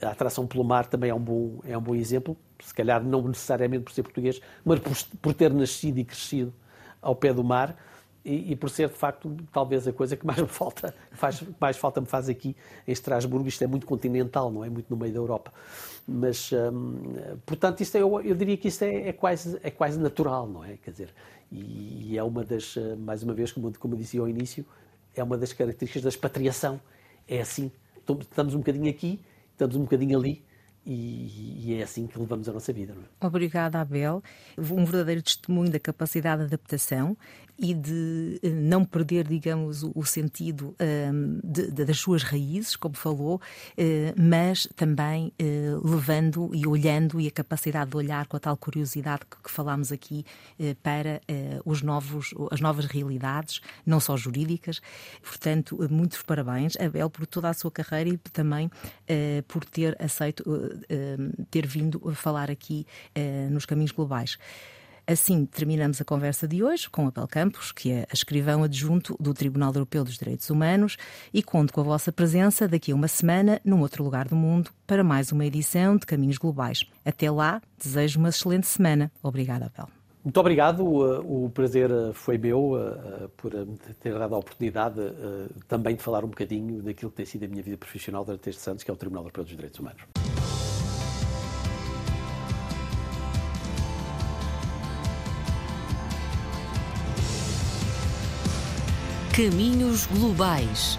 A 0.00 0.10
atração 0.10 0.46
pelo 0.46 0.62
mar 0.62 0.86
também 0.86 1.10
é 1.10 1.14
um, 1.14 1.20
bom, 1.20 1.60
é 1.64 1.76
um 1.76 1.80
bom 1.80 1.94
exemplo, 1.94 2.36
se 2.62 2.74
calhar 2.74 3.02
não 3.02 3.22
necessariamente 3.22 3.84
por 3.84 3.92
ser 3.92 4.02
português, 4.02 4.40
mas 4.64 4.78
por, 4.78 4.96
por 5.20 5.34
ter 5.34 5.52
nascido 5.52 5.98
e 5.98 6.04
crescido 6.04 6.52
ao 7.00 7.14
pé 7.14 7.32
do 7.32 7.42
mar 7.42 7.76
e, 8.26 8.52
e, 8.52 8.56
por 8.56 8.68
ser 8.68 8.88
de 8.88 8.96
facto 8.96 9.34
talvez 9.52 9.86
a 9.86 9.92
coisa 9.92 10.16
que 10.16 10.26
mais 10.26 10.40
me 10.40 10.48
falta, 10.48 10.92
faz, 11.12 11.42
mais 11.60 11.76
falta 11.76 12.00
me 12.00 12.08
faz 12.08 12.28
aqui 12.28 12.56
em 12.86 12.90
Estrasburgo, 12.90 13.46
isto 13.46 13.62
é 13.62 13.68
muito 13.68 13.86
continental, 13.86 14.50
não 14.50 14.64
é 14.64 14.68
muito 14.68 14.86
no 14.90 14.96
meio 14.96 15.12
da 15.12 15.20
Europa. 15.20 15.52
Mas, 16.06 16.50
hum, 16.52 17.14
portanto, 17.46 17.80
isto 17.80 17.96
é, 17.96 18.02
eu, 18.02 18.20
eu, 18.20 18.34
diria 18.34 18.56
que 18.56 18.66
isto 18.66 18.82
é, 18.82 19.08
é, 19.08 19.12
quase, 19.12 19.58
é 19.62 19.70
quase 19.70 19.98
natural, 19.98 20.48
não 20.48 20.64
é? 20.64 20.76
Quer 20.76 20.90
dizer, 20.90 21.14
e, 21.52 22.12
e 22.12 22.18
é 22.18 22.22
uma 22.22 22.44
das, 22.44 22.76
eh, 22.76 22.96
mais 22.96 23.22
uma 23.22 23.32
vez, 23.32 23.52
como, 23.52 23.72
como 23.78 23.94
eu 23.94 23.98
disse 23.98 24.18
ao 24.18 24.28
início, 24.28 24.66
é 25.14 25.22
uma 25.22 25.38
das 25.38 25.52
características 25.52 26.02
da 26.02 26.08
expatriação. 26.08 26.80
É 27.28 27.40
assim, 27.40 27.70
estamos 28.20 28.54
um 28.54 28.58
bocadinho 28.58 28.90
aqui, 28.90 29.20
estamos 29.56 29.74
um 29.76 29.80
bocadinho 29.80 30.18
ali, 30.18 30.44
e, 30.88 31.74
é 31.74 31.82
assim 31.82 32.06
que 32.06 32.16
levamos 32.16 32.48
a 32.48 32.52
nossa 32.52 32.72
vida. 32.72 32.94
É? 33.20 33.26
Obrigada, 33.26 33.80
Abel. 33.80 34.22
Um 34.56 34.84
verdadeiro 34.84 35.20
testemunho 35.20 35.68
da 35.68 35.80
capacidade 35.80 36.42
de 36.42 36.46
adaptação 36.46 37.16
e 37.58 37.74
de 37.74 38.38
eh, 38.42 38.50
não 38.50 38.84
perder, 38.84 39.26
digamos, 39.26 39.82
o, 39.82 40.04
sentido 40.04 40.74
de, 41.42 41.70
das 41.70 41.98
suas 41.98 42.22
raízes, 42.22 42.76
como 42.76 42.94
falou, 42.94 43.36
uh, 43.36 43.40
mas 44.16 44.68
também 44.76 45.32
uh, 45.40 45.88
levando 45.88 46.50
e 46.54 46.66
olhando 46.66 47.20
e 47.20 47.26
a 47.26 47.30
capacidade 47.30 47.90
de 47.90 47.96
olhar 47.96 48.26
com 48.26 48.36
a 48.36 48.40
tal 48.40 48.56
curiosidade 48.56 49.22
que, 49.42 49.50
falámos 49.50 49.90
aqui 49.90 50.24
para 50.82 51.20
os 51.64 51.82
novos, 51.82 52.34
as 52.50 52.60
novas 52.60 52.84
realidades, 52.86 53.60
não 53.86 54.00
só 54.00 54.16
jurídicas. 54.16 54.80
Portanto, 55.22 55.78
muitos 55.90 56.22
parabéns, 56.22 56.76
Abel, 56.76 57.08
por 57.08 57.26
toda 57.26 57.48
a 57.48 57.54
sua 57.54 57.70
carreira 57.70 58.10
e 58.10 58.18
também 58.18 58.70
por 59.48 59.64
ter 59.64 59.96
aceito, 60.00 60.44
ter 61.50 61.66
vindo 61.66 62.02
a 62.08 62.14
falar 62.14 62.50
aqui 62.50 62.86
nos 63.50 63.64
caminhos 63.64 63.92
globais. 63.92 64.36
Assim 65.08 65.46
terminamos 65.46 66.00
a 66.00 66.04
conversa 66.04 66.48
de 66.48 66.64
hoje 66.64 66.90
com 66.90 67.06
Abel 67.06 67.28
Campos, 67.28 67.70
que 67.70 67.92
é 67.92 68.08
a 68.10 68.12
escrivão 68.12 68.64
adjunto 68.64 69.16
do 69.20 69.32
Tribunal 69.32 69.72
Europeu 69.72 70.02
dos 70.02 70.18
Direitos 70.18 70.50
Humanos, 70.50 70.96
e 71.32 71.44
conto 71.44 71.72
com 71.72 71.80
a 71.80 71.84
vossa 71.84 72.10
presença 72.10 72.66
daqui 72.66 72.90
a 72.90 72.94
uma 72.94 73.06
semana 73.06 73.60
num 73.64 73.82
outro 73.82 74.02
lugar 74.02 74.26
do 74.26 74.34
mundo 74.34 74.72
para 74.84 75.04
mais 75.04 75.30
uma 75.30 75.46
edição 75.46 75.96
de 75.96 76.04
Caminhos 76.04 76.38
Globais. 76.38 76.84
Até 77.04 77.30
lá, 77.30 77.62
desejo 77.78 78.18
uma 78.18 78.30
excelente 78.30 78.66
semana. 78.66 79.12
Obrigada, 79.22 79.66
Abel. 79.66 79.88
Muito 80.24 80.40
obrigado, 80.40 80.84
o 80.84 81.48
prazer 81.54 81.88
eh, 81.88 82.12
foi 82.12 82.36
meu 82.36 82.76
eh, 82.76 83.28
por 83.36 83.52
ter 84.00 84.12
dado 84.12 84.34
a 84.34 84.38
oportunidade 84.38 85.00
também 85.68 85.94
de 85.94 86.02
falar 86.02 86.24
um 86.24 86.28
bocadinho 86.30 86.82
daquilo 86.82 87.12
que 87.12 87.18
tem 87.18 87.26
sido 87.26 87.44
a 87.44 87.48
minha 87.48 87.62
vida 87.62 87.76
profissional 87.76 88.24
durante 88.24 88.50
estes 88.50 88.66
anos, 88.66 88.82
que 88.82 88.90
é 88.90 88.94
o 88.94 88.96
Tribunal 88.96 89.22
Europeu 89.22 89.44
dos 89.44 89.52
Direitos 89.52 89.78
Humanos. 89.78 90.02
Caminhos 99.36 100.06
Globais, 100.06 100.98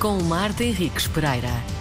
com 0.00 0.20
Marta 0.24 0.64
Henriques 0.64 1.06
Pereira. 1.06 1.79